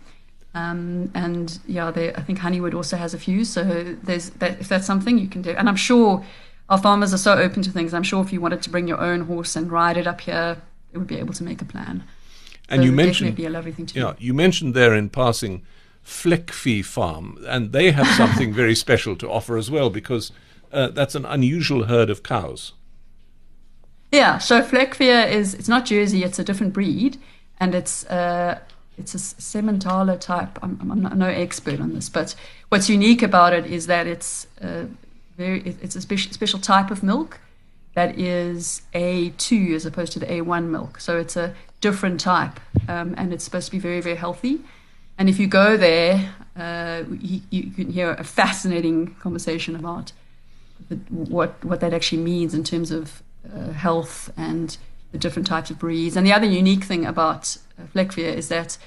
[0.56, 3.44] Um, and yeah, they, I think Honeywood also has a few.
[3.44, 3.64] So
[4.04, 6.26] there's that, if that's something you can do, and I'm sure
[6.70, 7.94] our farmers are so open to things.
[7.94, 10.58] I'm sure if you wanted to bring your own horse and ride it up here,
[10.92, 12.04] they would be able to make a plan.
[12.70, 14.26] And So you mentioned definitely a lovely thing to Yeah, do.
[14.26, 15.64] you mentioned there in passing
[16.06, 20.32] Fleckvieh Farm, and they have something very special to offer as well because
[20.72, 22.74] uh, that's an unusual herd of cows.
[24.12, 27.18] Yeah, so Fleckvieh is it's not Jersey, it's a different breed,
[27.60, 28.60] and it's uh,
[28.98, 30.58] it's a Simmentaler type.
[30.62, 32.36] I'm, I'm not, no expert on this, but
[32.70, 34.86] what's unique about it is that it's uh,
[35.38, 37.40] very it's a special special type of milk
[37.94, 41.00] that is A2 as opposed to the A1 milk.
[41.00, 44.62] So it's a different type, um, and it's supposed to be very very healthy.
[45.18, 50.12] And if you go there, uh, you, you, can hear a fascinating conversation about
[50.90, 53.22] the, what what that actually means in terms of
[53.54, 54.78] uh, health and
[55.12, 56.18] the different types of breeds.
[56.18, 58.78] And the other unique thing about uh, is that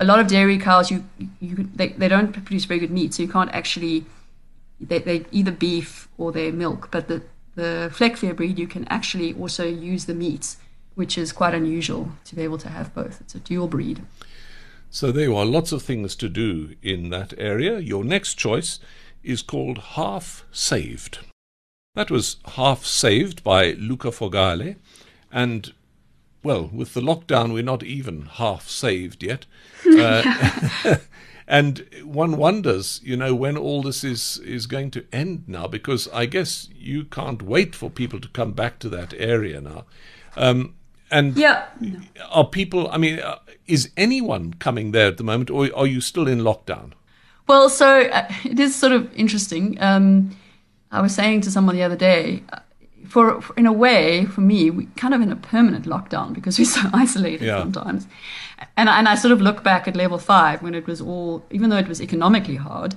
[0.00, 1.04] a lot of dairy cows you,
[1.40, 4.04] you they, they don't produce very good meat, so you can't actually
[4.80, 6.88] they they either beef or they milk.
[6.90, 7.22] But the
[7.54, 10.56] the Fleckvieh breed you can actually also use the meat,
[10.94, 13.20] which is quite unusual to be able to have both.
[13.20, 14.02] It's a dual breed.
[14.90, 17.78] So there are lots of things to do in that area.
[17.80, 18.78] Your next choice
[19.24, 21.18] is called Half Saved.
[21.94, 24.76] That was Half Saved by Luca Fogale.
[25.32, 25.72] And,
[26.44, 29.46] well, with the lockdown, we're not even half saved yet.
[29.86, 30.22] Uh,
[31.46, 36.08] and one wonders, you know, when all this is, is going to end now, because
[36.08, 39.84] I guess you can't wait for people to come back to that area now.
[40.36, 40.74] Um,
[41.10, 41.66] and yeah.
[42.30, 46.00] are people, I mean, uh, is anyone coming there at the moment, or are you
[46.00, 46.92] still in lockdown?
[47.46, 49.80] Well, so uh, it is sort of interesting.
[49.82, 50.34] Um,
[50.90, 52.42] I was saying to someone the other day,
[53.06, 56.58] for, for, in a way, for me, we kind of in a permanent lockdown because
[56.58, 57.58] we're so isolated yeah.
[57.58, 58.06] sometimes.
[58.76, 61.70] And and I sort of look back at level five when it was all, even
[61.70, 62.94] though it was economically hard,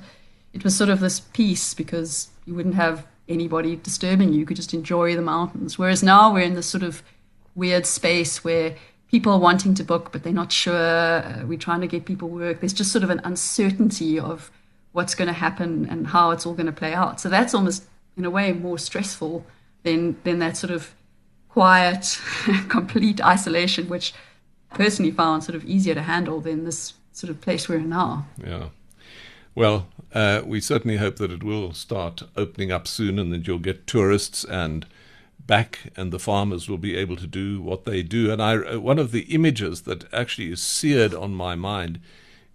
[0.54, 4.40] it was sort of this peace because you wouldn't have anybody disturbing you.
[4.40, 5.78] You could just enjoy the mountains.
[5.78, 7.04] Whereas now we're in this sort of
[7.56, 8.76] weird space where
[9.12, 10.76] people are wanting to book, but they're not sure.
[10.76, 12.60] Uh, we're trying to get people work.
[12.60, 14.52] There's just sort of an uncertainty of
[14.94, 17.20] what's going to happen and how it's all going to play out.
[17.20, 17.86] So that's almost,
[18.16, 19.46] in a way, more stressful
[19.84, 20.94] than than that sort of
[21.50, 22.20] quiet,
[22.70, 24.14] complete isolation, which
[24.72, 27.90] I personally found sort of easier to handle than this sort of place we're in
[27.90, 28.28] now.
[28.38, 28.70] Yeah.
[29.56, 33.58] Well, uh, we certainly hope that it will start opening up soon and that you'll
[33.58, 34.86] get tourists and
[35.48, 38.32] back and the farmers will be able to do what they do.
[38.32, 42.00] And I, uh, one of the images that actually is seared on my mind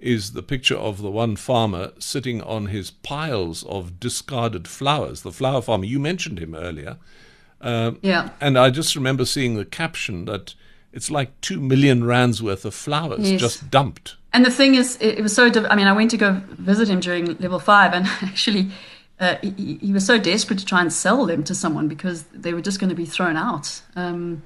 [0.03, 5.22] is the picture of the one farmer sitting on his piles of discarded flowers.
[5.22, 6.96] The flower farmer, you mentioned him earlier.
[7.61, 8.30] Uh, yeah.
[8.40, 10.55] And I just remember seeing the caption that
[10.92, 13.40] it's like two million rands worth of flowers yes.
[13.40, 14.16] just dumped.
[14.32, 15.50] And the thing is, it, was so.
[15.68, 18.70] I mean, I went to go visit him during level five, and actually,
[19.20, 22.55] uh, he, he, was so desperate to try and sell them to someone because they
[22.55, 23.82] were just going to be thrown out.
[23.94, 24.42] Um,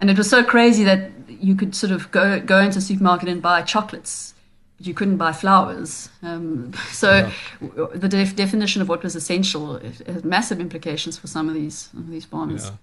[0.00, 3.28] and it was so crazy that you could sort of go go into a supermarket
[3.28, 4.34] and buy chocolates,
[4.80, 6.08] you couldn't buy flowers.
[6.22, 7.86] Um, so yeah.
[7.94, 12.10] the def- definition of what was essential has massive implications for some of these of
[12.10, 12.66] these farmers.
[12.66, 12.76] Yeah.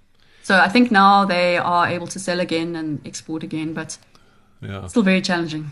[0.43, 3.97] So I think now they are able to sell again and export again, but
[4.61, 4.85] yeah.
[4.87, 5.71] still very challenging.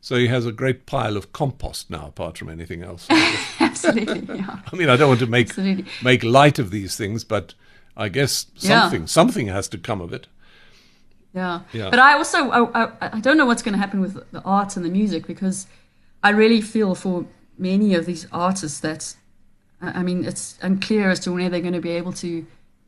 [0.00, 3.06] So he has a great pile of compost now, apart from anything else.
[3.60, 4.58] Absolutely, yeah.
[4.72, 5.86] I mean, I don't want to make Absolutely.
[6.02, 7.54] make light of these things, but
[7.96, 10.26] I guess something something has to come of it.
[11.34, 11.60] Yeah.
[11.72, 11.90] yeah.
[11.90, 14.76] But I also I, I, I don't know what's going to happen with the art
[14.76, 15.66] and the music because
[16.22, 17.26] I really feel for
[17.58, 19.16] many of these artists that
[19.80, 22.46] I mean it's unclear as to when they're going to be able to.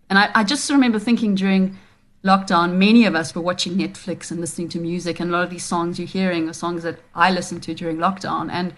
[0.08, 1.76] And I, I just remember thinking during
[2.24, 5.50] lockdown, many of us were watching Netflix and listening to music, and a lot of
[5.50, 8.50] these songs you're hearing are songs that I listened to during lockdown.
[8.50, 8.72] And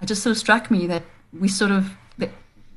[0.00, 1.02] it just sort of struck me that
[1.38, 1.96] we sort of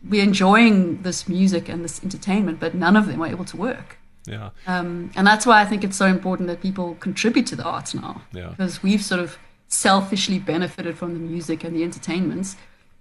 [0.07, 3.97] we're enjoying this music and this entertainment, but none of them are able to work.
[4.27, 4.49] Yeah.
[4.67, 7.93] Um, and that's why I think it's so important that people contribute to the arts
[7.93, 8.21] now.
[8.33, 8.49] Yeah.
[8.49, 12.55] Because we've sort of selfishly benefited from the music and the entertainments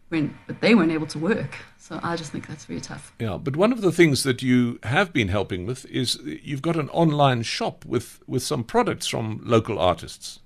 [0.08, 1.56] when but they weren't able to work.
[1.78, 3.12] So I just think that's very tough.
[3.18, 6.76] Yeah, but one of the things that you have been helping with is you've got
[6.76, 10.40] an online shop with with some products from local artists.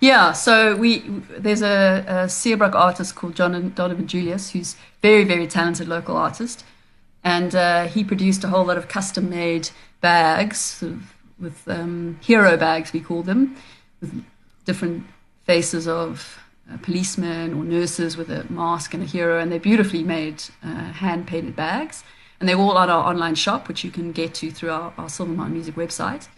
[0.00, 1.00] Yeah, so we
[1.38, 6.64] there's a, a Zuurbraak artist called John Donovan Julius who's very very talented local artist,
[7.24, 9.70] and uh, he produced a whole lot of custom made
[10.00, 10.82] bags
[11.38, 13.56] with um, hero bags we call them,
[14.00, 14.24] with
[14.64, 15.04] different
[15.44, 16.38] faces of
[16.82, 21.26] policemen or nurses with a mask and a hero, and they're beautifully made uh, hand
[21.26, 22.04] painted bags.
[22.38, 25.48] And they're all at our online shop, which you can get to through our, our
[25.48, 26.28] Music website.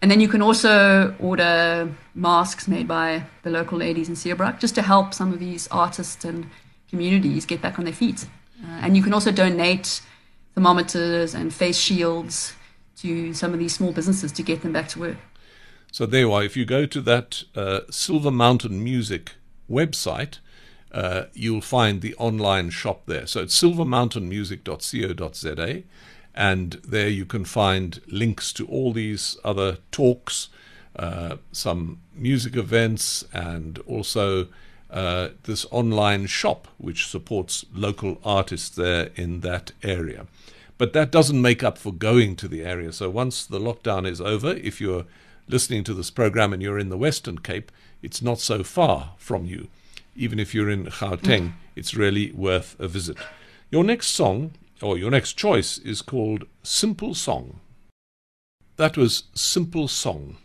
[0.00, 4.74] And then you can also order masks made by the local ladies in Zuurbraak just
[4.76, 6.48] to help some of these artists and
[6.88, 8.26] communities get back on their feet.
[8.64, 10.00] Uh, and you can also donate
[10.54, 12.54] thermometers and face shields
[13.02, 15.16] to some of these small businesses to get them back to work.
[15.92, 16.44] So there you are.
[16.44, 19.32] If you go to that uh, Silver Mountain Music
[19.68, 20.38] website,
[20.92, 23.26] uh, you'll find the online shop there.
[23.26, 25.82] So it's silvermountainmusic.co.za,
[26.34, 30.48] and there you can find links to all these other talks,
[30.96, 34.48] uh, some music events, and also
[34.90, 40.26] uh, this online shop which supports local artists there in that area.
[40.80, 42.90] But that doesn't make up for going to the area.
[42.90, 45.04] So once the lockdown is over, if you're
[45.46, 47.70] listening to this program and you're in the Western Cape,
[48.00, 49.68] it's not so far from you.
[50.16, 53.16] even if you're in Gauteng, it's really worth a visit.
[53.70, 54.52] Your next song,
[54.82, 57.60] or your next choice, is called Simple Song.
[58.76, 60.36] That was Simple Song,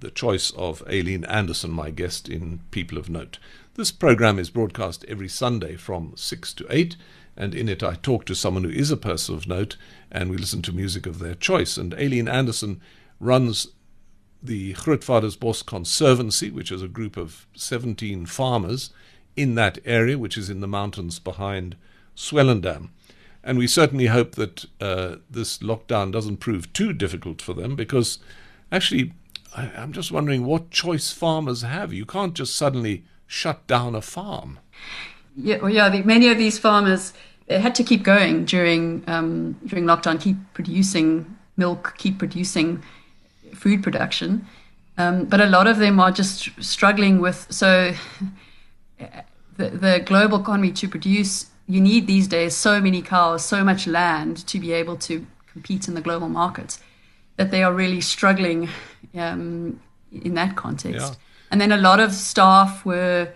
[0.00, 3.38] the choice of Aileen Anderson, my guest in People of Note.
[3.74, 6.96] This program is broadcast every Sunday from 6 to 8,
[7.40, 9.78] and in it I talk to someone who is a person of note
[10.12, 11.78] and we listen to music of their choice.
[11.78, 12.82] And Aileen Anderson
[13.18, 13.68] runs
[14.42, 18.90] the Grootvadersbos Conservancy, which is a group of 17 farmers
[19.36, 21.76] in that area, which is in the mountains behind
[22.14, 22.90] Swellendam.
[23.42, 28.18] And we certainly hope that uh, this lockdown doesn't prove too difficult for them because
[28.70, 29.14] actually,
[29.56, 31.90] I, I'm just wondering what choice farmers have.
[31.90, 34.58] You can't just suddenly shut down a farm.
[35.36, 35.88] Yeah, well, yeah.
[35.88, 37.14] The, many of these farmers
[37.58, 42.82] had to keep going during um, during lockdown, keep producing milk, keep producing
[43.54, 44.46] food production.
[44.98, 47.94] Um, but a lot of them are just struggling with so
[49.56, 51.46] the, the global economy to produce.
[51.66, 55.88] You need these days so many cows, so much land to be able to compete
[55.88, 56.80] in the global markets
[57.36, 58.68] that they are really struggling
[59.14, 59.80] um,
[60.12, 61.12] in that context.
[61.12, 61.18] Yeah.
[61.50, 63.32] And then a lot of staff were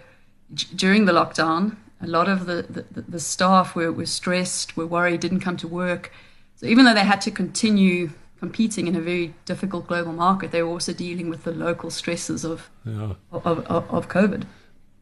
[0.77, 1.77] during the lockdown.
[2.05, 5.69] A lot of the, the, the staff were, were stressed, were worried, didn't come to
[5.69, 6.13] work.
[6.57, 10.63] So even though they had to continue competing in a very difficult global market, they
[10.63, 13.15] were also dealing with the local stresses of, yeah.
[13.33, 14.45] of, of, of COVID.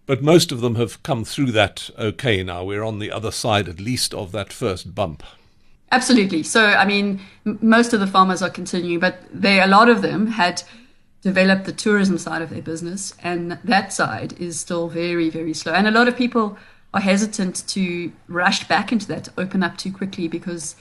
[0.06, 2.64] But most of them have come through that okay now.
[2.64, 5.22] We're on the other side, at least, of that first bump.
[5.90, 6.42] Absolutely.
[6.42, 10.02] So, I mean, m- most of the farmers are continuing, but they, a lot of
[10.02, 10.62] them had
[11.22, 15.72] developed the tourism side of their business, and that side is still very, very slow.
[15.72, 16.58] And a lot of people
[16.94, 20.76] are hesitant to rush back into that, to open up too quickly, because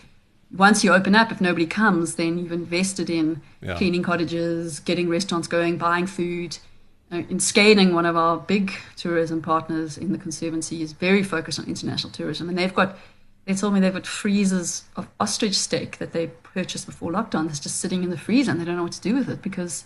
[0.55, 3.77] once you open up, if nobody comes, then you've invested in yeah.
[3.77, 6.57] cleaning cottages, getting restaurants going, buying food.
[7.11, 11.59] Uh, in Skading, one of our big tourism partners in the Conservancy is very focused
[11.59, 12.97] on international tourism, and they've got
[13.45, 17.59] they told me they've got freezers of ostrich steak that they purchased before lockdown that's
[17.59, 19.85] just sitting in the freezer and they don't know what to do with it because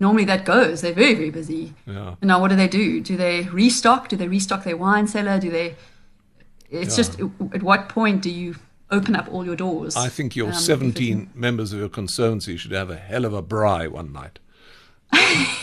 [0.00, 0.80] normally that goes.
[0.80, 1.74] They're very, very busy.
[1.86, 2.14] Yeah.
[2.20, 3.00] And now what do they do?
[3.00, 4.08] Do they restock?
[4.08, 5.38] Do they restock their wine cellar?
[5.38, 5.76] Do they
[6.70, 7.04] it's yeah.
[7.04, 7.20] just
[7.54, 8.56] at what point do you
[8.90, 9.96] open up all your doors.
[9.96, 13.42] I think your um, 17 members of your conservancy should have a hell of a
[13.42, 14.38] braai one night.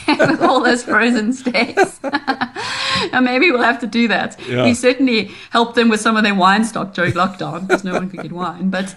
[0.08, 2.00] With all those frozen steaks.
[2.04, 4.40] and maybe we'll have to do that.
[4.48, 4.64] Yeah.
[4.64, 8.10] We certainly helped them with some of their wine stock during lockdown because no one
[8.10, 8.70] could get wine.
[8.70, 8.96] But,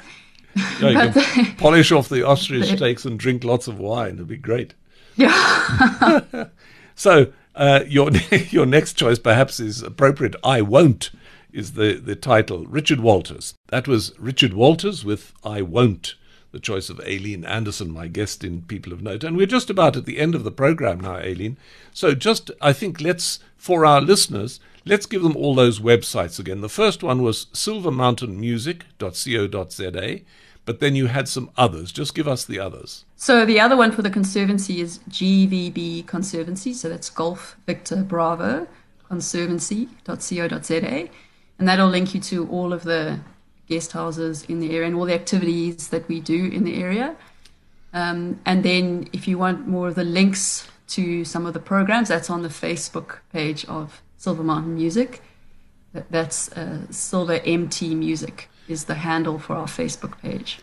[0.81, 4.15] yeah, but polish off the ostrich steaks and drink lots of wine.
[4.15, 4.75] It'd be great.
[5.17, 6.47] Yeah.
[6.95, 8.11] so uh, your
[8.51, 10.37] your next choice perhaps is appropriate.
[10.45, 11.11] I won't
[11.57, 12.67] is the, the title.
[12.67, 13.55] Richard Walters.
[13.69, 16.15] That was Richard Walters with I Won't,
[16.53, 19.25] the choice of Aileen Anderson, my guest in People of Note.
[19.25, 21.57] And we're just about at the end of the program now, Aileen.
[21.95, 26.61] So just, I think, let's, for our listeners, let's give them all those websites again.
[26.61, 30.21] The first one was silvermountainmusic.co.za,
[30.67, 31.93] but then you had some others.
[31.93, 33.07] Just give us the others.
[33.17, 36.75] So the other one for the Conservancy is GVB Conservancy.
[36.75, 38.67] So that's Golf Victor Bravo
[39.09, 41.09] conservancy.co.za
[41.59, 43.21] and that'll link you to all of the
[43.69, 47.17] guest houses in the area and all the activities that we do in the area.
[47.93, 52.09] Um, and then if you want more of the links to some of the programs,
[52.09, 55.23] that's on the Facebook page of Silver Mountain Music.
[56.11, 60.61] That's uh, Silver MT Music is the handle for our Facebook page.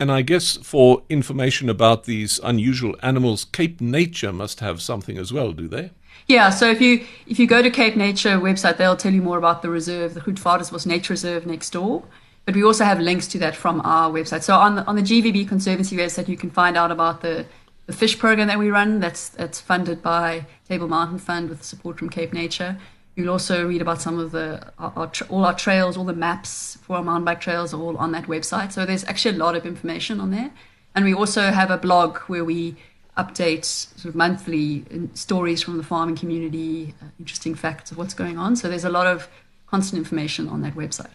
[0.00, 5.32] And I guess for information about these unusual animals, Cape Nature must have something as
[5.32, 5.90] well, do they?
[6.26, 9.38] Yeah, so if you if you go to Cape Nature website, they'll tell you more
[9.38, 12.04] about the reserve, the Grootvadersbos Nature Reserve next door.
[12.46, 14.42] But we also have links to that from our website.
[14.42, 17.46] So on the on the GVB Conservancy website, you can find out about the
[17.86, 19.00] the fish program that we run.
[19.00, 22.78] That's that's funded by Table Mountain Fund with support from Cape Nature.
[23.16, 26.78] You'll also read about some of the our, our all our trails, all the maps
[26.82, 28.72] for our mountain bike trails are all on that website.
[28.72, 30.50] So there's actually a lot of information on there.
[30.94, 32.76] And we also have a blog where we
[33.16, 34.84] update sort of monthly
[35.14, 38.56] stories from the farming community, uh, interesting facts of what's going on.
[38.56, 39.28] So there's a lot of
[39.68, 41.10] constant information on that website.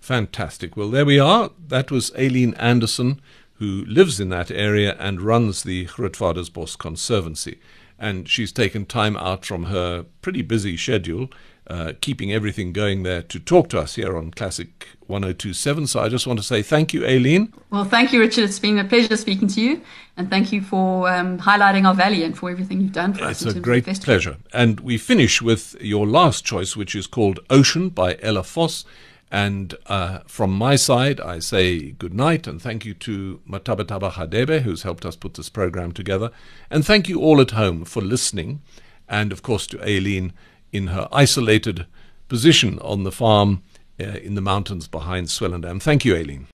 [0.00, 0.76] Fantastic.
[0.76, 1.50] Well, there we are.
[1.68, 3.20] That was Aileen Anderson,
[3.54, 7.58] who lives in that area and runs the Grootvadersbos Conservancy.
[8.00, 11.28] And she's taken time out from her pretty busy schedule
[11.70, 15.86] uh, keeping everything going there to talk to us here on Classic 1027.
[15.86, 17.54] So I just want to say thank you, Aileen.
[17.70, 18.44] Well, thank you, Richard.
[18.44, 19.80] It's been a pleasure speaking to you.
[20.16, 23.42] And thank you for um, highlighting our valley and for everything you've done for it's
[23.42, 23.46] us.
[23.46, 24.38] It's a great pleasure.
[24.52, 28.84] And we finish with your last choice, which is called Ocean by Ella Vos.
[29.30, 34.62] And uh, from my side, I say good night and thank you to Matabataba Hadebe,
[34.62, 36.30] who's helped us put this program together.
[36.68, 38.60] And thank you all at home for listening.
[39.08, 40.32] And of course to Aileen
[40.72, 41.86] in her isolated
[42.28, 43.62] position on the farm
[44.00, 45.80] uh, in the mountains behind Swellendam.
[45.80, 46.48] Thank you, Aileen.